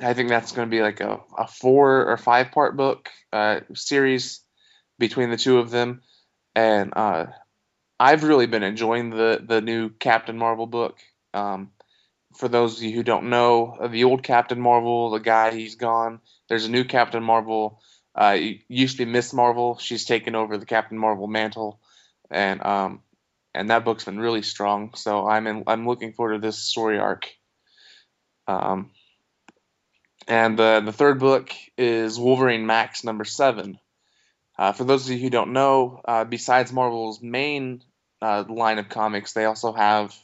I 0.00 0.14
think 0.14 0.30
that's 0.30 0.52
going 0.52 0.70
to 0.70 0.74
be 0.74 0.80
like 0.80 1.00
a, 1.00 1.20
a 1.36 1.46
four 1.46 2.06
or 2.06 2.16
five 2.16 2.50
part 2.50 2.78
book 2.78 3.10
uh, 3.30 3.60
series 3.74 4.40
between 4.98 5.28
the 5.28 5.36
two 5.36 5.58
of 5.58 5.70
them, 5.70 6.00
and 6.54 6.94
uh, 6.96 7.26
I've 8.00 8.24
really 8.24 8.46
been 8.46 8.62
enjoying 8.62 9.10
the 9.10 9.44
the 9.46 9.60
new 9.60 9.90
Captain 9.90 10.38
Marvel 10.38 10.66
book. 10.66 10.98
Um, 11.34 11.72
for 12.36 12.48
those 12.48 12.76
of 12.76 12.82
you 12.84 12.94
who 12.94 13.02
don't 13.02 13.30
know, 13.30 13.76
uh, 13.80 13.88
the 13.88 14.04
old 14.04 14.22
Captain 14.22 14.60
Marvel, 14.60 15.10
the 15.10 15.18
guy 15.18 15.50
he's 15.52 15.76
gone. 15.76 16.20
There's 16.48 16.66
a 16.66 16.70
new 16.70 16.84
Captain 16.84 17.22
Marvel 17.22 17.80
Uh, 18.14 18.36
used 18.68 18.98
to 18.98 19.06
be 19.06 19.10
Miss 19.10 19.32
Marvel. 19.32 19.78
She's 19.78 20.04
taken 20.04 20.34
over 20.34 20.58
the 20.58 20.66
Captain 20.66 20.98
Marvel 20.98 21.26
mantle, 21.26 21.80
and 22.30 22.60
um, 22.62 23.00
and 23.54 23.70
that 23.70 23.84
book's 23.84 24.04
been 24.04 24.20
really 24.20 24.42
strong. 24.42 24.94
So 24.94 25.26
I'm 25.26 25.46
in, 25.46 25.64
I'm 25.66 25.86
looking 25.86 26.12
forward 26.12 26.34
to 26.34 26.46
this 26.46 26.58
story 26.58 26.98
arc. 26.98 27.24
Um, 28.46 28.90
and 30.28 30.58
the 30.58 30.82
the 30.84 30.92
third 30.92 31.20
book 31.20 31.54
is 31.78 32.18
Wolverine 32.18 32.66
Max 32.66 33.02
number 33.02 33.24
seven. 33.24 33.78
Uh, 34.58 34.72
for 34.72 34.84
those 34.84 35.06
of 35.06 35.16
you 35.16 35.22
who 35.22 35.30
don't 35.30 35.54
know, 35.54 36.02
uh, 36.04 36.24
besides 36.24 36.70
Marvel's 36.70 37.22
main 37.22 37.82
uh, 38.20 38.44
line 38.46 38.78
of 38.78 38.90
comics, 38.90 39.32
they 39.32 39.46
also 39.46 39.72
have 39.72 40.14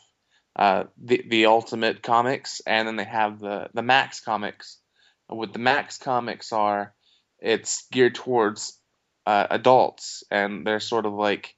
uh, 0.56 0.84
the 1.02 1.24
the 1.28 1.46
Ultimate 1.46 2.02
comics, 2.02 2.60
and 2.66 2.86
then 2.88 2.96
they 2.96 3.04
have 3.04 3.38
the 3.40 3.68
the 3.74 3.82
Max 3.82 4.20
comics. 4.20 4.78
What 5.28 5.52
the 5.52 5.58
Max 5.58 5.98
comics 5.98 6.52
are, 6.52 6.94
it's 7.38 7.86
geared 7.92 8.14
towards 8.14 8.78
uh, 9.26 9.46
adults, 9.50 10.24
and 10.30 10.66
they're 10.66 10.80
sort 10.80 11.06
of 11.06 11.12
like 11.12 11.54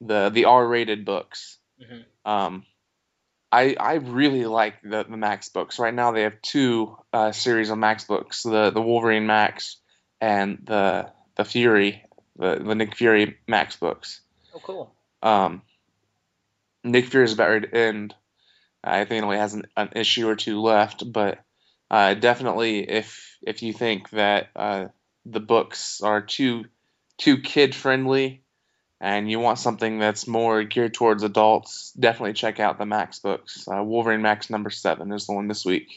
the 0.00 0.30
the 0.30 0.44
R 0.44 0.66
rated 0.66 1.04
books. 1.04 1.58
Mhm. 1.80 2.04
Um, 2.24 2.64
I 3.50 3.74
I 3.78 3.94
really 3.94 4.44
like 4.44 4.82
the 4.82 5.04
the 5.04 5.16
Max 5.16 5.48
books. 5.48 5.78
Right 5.78 5.94
now 5.94 6.12
they 6.12 6.22
have 6.22 6.40
two 6.42 6.96
uh, 7.12 7.32
series 7.32 7.70
of 7.70 7.78
Max 7.78 8.04
books: 8.04 8.42
the 8.42 8.70
the 8.70 8.82
Wolverine 8.82 9.26
Max 9.26 9.78
and 10.20 10.58
the 10.64 11.10
the 11.36 11.44
Fury, 11.44 12.02
the 12.36 12.56
the 12.56 12.74
Nick 12.74 12.96
Fury 12.96 13.38
Max 13.48 13.76
books. 13.76 14.20
Oh, 14.54 14.60
cool. 14.62 14.94
Um, 15.22 15.62
Nick 16.84 17.06
Fury 17.06 17.24
is 17.24 17.32
about 17.32 17.62
to 17.62 17.74
end. 17.74 18.14
I 18.86 19.04
think 19.04 19.22
it 19.22 19.24
only 19.24 19.38
has 19.38 19.54
an, 19.54 19.66
an 19.76 19.90
issue 19.96 20.28
or 20.28 20.36
two 20.36 20.60
left, 20.60 21.10
but 21.10 21.38
uh, 21.90 22.14
definitely 22.14 22.88
if 22.88 23.36
if 23.42 23.62
you 23.62 23.72
think 23.72 24.10
that 24.10 24.48
uh, 24.56 24.86
the 25.24 25.40
books 25.40 26.00
are 26.00 26.20
too 26.20 26.64
too 27.18 27.38
kid 27.38 27.74
friendly 27.74 28.42
and 29.00 29.30
you 29.30 29.40
want 29.40 29.58
something 29.58 29.98
that's 29.98 30.26
more 30.26 30.62
geared 30.64 30.94
towards 30.94 31.22
adults, 31.22 31.92
definitely 31.98 32.32
check 32.32 32.60
out 32.60 32.78
the 32.78 32.86
Max 32.86 33.18
books. 33.18 33.66
Uh, 33.68 33.82
Wolverine 33.82 34.22
Max 34.22 34.48
number 34.48 34.70
seven 34.70 35.12
is 35.12 35.26
the 35.26 35.34
one 35.34 35.48
this 35.48 35.64
week. 35.64 35.88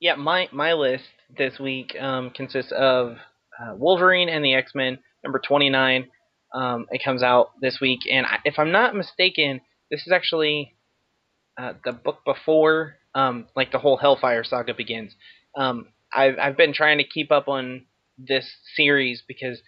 Yeah, 0.00 0.16
my 0.16 0.48
my 0.52 0.74
list 0.74 1.04
this 1.36 1.58
week 1.58 1.96
um, 1.98 2.30
consists 2.30 2.72
of 2.72 3.16
uh, 3.58 3.74
Wolverine 3.74 4.28
and 4.28 4.44
the 4.44 4.54
X 4.54 4.74
Men 4.74 4.98
number 5.22 5.38
twenty 5.38 5.70
nine. 5.70 6.08
Um, 6.54 6.86
it 6.90 7.02
comes 7.02 7.22
out 7.22 7.52
this 7.60 7.80
week, 7.80 8.00
and 8.10 8.26
I, 8.26 8.38
if 8.44 8.58
I'm 8.58 8.72
not 8.72 8.94
mistaken, 8.94 9.62
this 9.92 10.06
is 10.08 10.12
actually 10.12 10.74
uh, 11.58 11.74
the 11.84 11.92
book 11.92 12.20
before 12.24 12.96
um, 13.14 13.46
like 13.56 13.72
the 13.72 13.78
whole 13.78 13.98
Hellfire 13.98 14.44
saga 14.44 14.74
begins. 14.74 15.14
Um, 15.56 15.88
I've 16.14 16.38
I've 16.38 16.56
been 16.56 16.72
trying 16.74 16.98
to 16.98 17.04
keep 17.04 17.30
up 17.32 17.48
on 17.48 17.86
this 18.18 18.50
series 18.76 19.22
because 19.28 19.60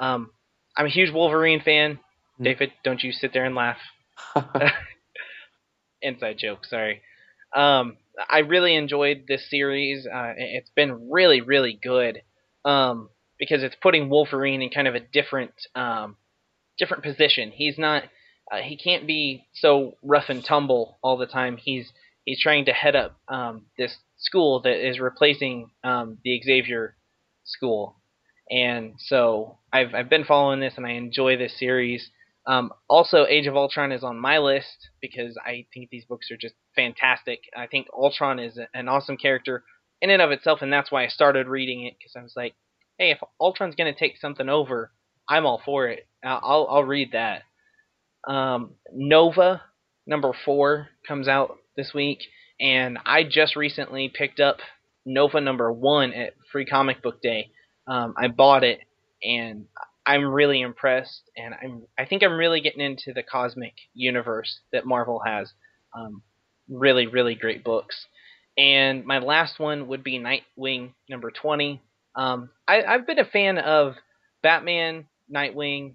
um, 0.00 0.30
I'm 0.76 0.86
a 0.86 0.90
huge 0.90 1.12
Wolverine 1.12 1.60
fan. 1.62 1.98
Hmm. 2.38 2.44
David, 2.44 2.72
don't 2.84 3.02
you 3.02 3.12
sit 3.12 3.32
there 3.32 3.44
and 3.46 3.54
laugh. 3.54 3.78
inside 6.02 6.38
joke. 6.38 6.64
Sorry. 6.64 7.02
Um, 7.54 7.96
I 8.28 8.40
really 8.40 8.74
enjoyed 8.76 9.24
this 9.28 9.48
series. 9.50 10.06
Uh, 10.06 10.34
it- 10.36 10.50
it's 10.62 10.70
been 10.70 11.10
really, 11.10 11.40
really 11.40 11.72
good 11.82 12.22
um, 12.64 13.10
because 13.38 13.62
it's 13.62 13.76
putting 13.82 14.08
Wolverine 14.08 14.62
in 14.62 14.70
kind 14.70 14.88
of 14.88 14.94
a 14.94 15.00
different, 15.00 15.52
um, 15.74 16.16
different 16.78 17.02
position. 17.02 17.50
He's 17.50 17.78
not, 17.78 18.04
uh, 18.50 18.58
he 18.58 18.76
can't 18.76 19.06
be 19.06 19.46
so 19.54 19.96
rough 20.02 20.28
and 20.28 20.44
tumble 20.44 20.98
all 21.02 21.16
the 21.16 21.26
time. 21.26 21.56
He's 21.56 21.92
he's 22.24 22.40
trying 22.40 22.64
to 22.66 22.72
head 22.72 22.96
up 22.96 23.16
um, 23.28 23.66
this 23.78 23.96
school 24.18 24.60
that 24.62 24.86
is 24.86 24.98
replacing 24.98 25.70
um, 25.84 26.18
the 26.24 26.40
Xavier 26.42 26.96
school, 27.44 27.96
and 28.50 28.94
so 28.98 29.58
I've 29.72 29.94
I've 29.94 30.10
been 30.10 30.24
following 30.24 30.60
this 30.60 30.74
and 30.76 30.86
I 30.86 30.92
enjoy 30.92 31.36
this 31.36 31.58
series. 31.58 32.10
Um, 32.46 32.72
also, 32.88 33.26
Age 33.26 33.46
of 33.46 33.56
Ultron 33.56 33.92
is 33.92 34.02
on 34.02 34.18
my 34.18 34.38
list 34.38 34.88
because 35.00 35.36
I 35.44 35.66
think 35.72 35.90
these 35.90 36.06
books 36.06 36.30
are 36.30 36.36
just 36.36 36.54
fantastic. 36.74 37.40
I 37.56 37.66
think 37.66 37.86
Ultron 37.92 38.38
is 38.38 38.58
an 38.74 38.88
awesome 38.88 39.18
character 39.18 39.62
in 40.00 40.10
and 40.10 40.22
of 40.22 40.30
itself, 40.32 40.60
and 40.62 40.72
that's 40.72 40.90
why 40.90 41.04
I 41.04 41.08
started 41.08 41.46
reading 41.46 41.84
it 41.84 41.94
because 41.98 42.16
I 42.16 42.22
was 42.22 42.32
like, 42.36 42.54
hey, 42.98 43.10
if 43.10 43.18
Ultron's 43.40 43.76
gonna 43.76 43.94
take 43.94 44.16
something 44.18 44.48
over, 44.48 44.90
I'm 45.28 45.46
all 45.46 45.62
for 45.64 45.86
it. 45.88 46.08
I'll, 46.24 46.66
I'll 46.68 46.84
read 46.84 47.12
that. 47.12 47.42
Um, 48.26 48.72
Nova 48.92 49.62
number 50.06 50.32
four 50.44 50.88
comes 51.06 51.28
out 51.28 51.58
this 51.76 51.92
week, 51.94 52.18
and 52.60 52.98
I 53.06 53.24
just 53.24 53.56
recently 53.56 54.08
picked 54.08 54.40
up 54.40 54.58
Nova 55.06 55.40
number 55.40 55.72
one 55.72 56.12
at 56.12 56.34
Free 56.52 56.66
Comic 56.66 57.02
Book 57.02 57.22
Day. 57.22 57.50
Um, 57.86 58.14
I 58.16 58.28
bought 58.28 58.64
it, 58.64 58.80
and 59.22 59.66
I'm 60.06 60.24
really 60.24 60.60
impressed, 60.60 61.22
and 61.36 61.54
I'm 61.54 61.82
I 61.98 62.04
think 62.04 62.22
I'm 62.22 62.36
really 62.36 62.60
getting 62.60 62.80
into 62.80 63.12
the 63.14 63.22
cosmic 63.22 63.74
universe 63.94 64.60
that 64.72 64.86
Marvel 64.86 65.20
has. 65.24 65.52
Um, 65.96 66.22
really, 66.68 67.06
really 67.06 67.34
great 67.34 67.64
books. 67.64 68.06
And 68.56 69.04
my 69.04 69.18
last 69.18 69.58
one 69.58 69.88
would 69.88 70.04
be 70.04 70.18
Nightwing 70.18 70.92
number 71.08 71.30
twenty. 71.30 71.80
Um, 72.14 72.50
I, 72.66 72.82
I've 72.82 73.06
been 73.06 73.18
a 73.18 73.24
fan 73.24 73.58
of 73.58 73.94
Batman, 74.42 75.06
Nightwing, 75.32 75.94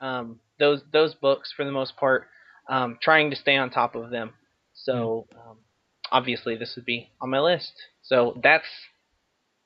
um, 0.00 0.38
those 0.58 0.82
those 0.92 1.14
books 1.14 1.52
for 1.56 1.64
the 1.64 1.72
most 1.72 1.96
part. 1.96 2.26
Um, 2.68 2.98
trying 3.00 3.30
to 3.30 3.36
stay 3.36 3.56
on 3.56 3.70
top 3.70 3.94
of 3.94 4.10
them. 4.10 4.32
So 4.74 5.26
um, 5.34 5.56
obviously 6.12 6.56
this 6.56 6.76
would 6.76 6.84
be 6.84 7.10
on 7.20 7.30
my 7.30 7.40
list. 7.40 7.72
So 8.02 8.38
that's 8.42 8.66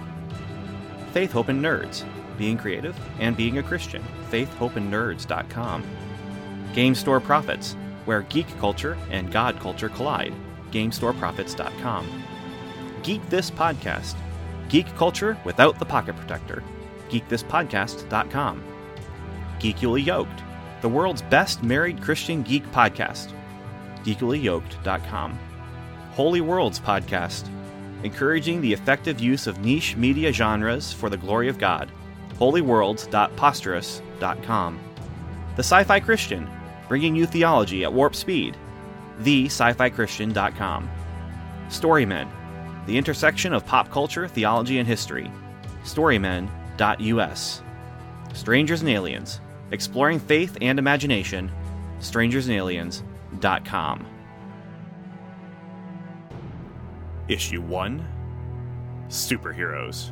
Faith, 1.13 1.33
Hope, 1.33 1.49
and 1.49 1.63
Nerds. 1.63 2.05
Being 2.39 2.57
creative 2.57 2.99
and 3.19 3.37
being 3.37 3.59
a 3.59 3.63
Christian. 3.63 4.03
FaithHopeAndNerds.com. 4.31 5.85
Game 6.75 6.95
Store 6.95 7.21
Prophets, 7.21 7.77
where 8.07 8.23
geek 8.23 8.49
culture 8.59 8.97
and 9.11 9.31
God 9.31 9.61
culture 9.61 9.89
collide. 9.89 10.33
GameStoreProphets.com. 10.71 12.23
Geek 13.03 13.29
This 13.29 13.51
Podcast. 13.51 14.15
Geek 14.69 14.87
culture 14.97 15.37
without 15.45 15.79
the 15.79 15.85
pocket 15.85 16.17
protector. 16.17 16.63
GeekThisPodcast.com. 17.11 18.65
Geekily 19.59 20.05
Yoked, 20.07 20.43
the 20.81 20.89
world's 20.89 21.23
best 21.23 21.63
married 21.63 22.01
Christian 22.01 22.43
geek 22.43 22.65
podcast. 22.73 23.33
GeeklyYoked.com. 24.05 25.39
Holy 26.13 26.41
Worlds 26.41 26.81
Podcast, 26.81 27.49
encouraging 28.03 28.61
the 28.61 28.73
effective 28.73 29.21
use 29.21 29.47
of 29.47 29.61
niche 29.61 29.95
media 29.97 30.33
genres 30.33 30.93
for 30.93 31.09
the 31.11 31.17
glory 31.17 31.49
of 31.49 31.59
God. 31.59 31.91
HolyWorlds.posterous.com. 32.39 34.81
The 35.57 35.63
Sci 35.63 35.85
Fi 35.85 36.01
Christian, 36.01 36.51
bringing 36.89 37.15
you 37.15 37.27
theology 37.27 37.85
at 37.85 37.93
warp 37.93 38.15
speed. 38.15 38.57
The 39.21 39.47
Sci-Fi 39.47 39.89
Christian.com. 39.91 40.91
Storymen, 41.69 42.29
the 42.87 42.99
intersection 42.99 43.53
of 43.53 43.65
pop 43.65 43.89
culture, 43.91 44.27
theology, 44.29 44.79
and 44.79 44.89
history. 44.89 45.31
Storymen.us. 45.85 47.63
Strangers 48.35 48.81
and 48.81 48.91
Aliens, 48.91 49.41
exploring 49.71 50.19
faith 50.19 50.57
and 50.61 50.79
imagination. 50.79 51.51
Strangersandaliens.com. 52.01 54.07
Issue 57.29 57.61
1 57.61 58.07
Superheroes. 59.09 60.11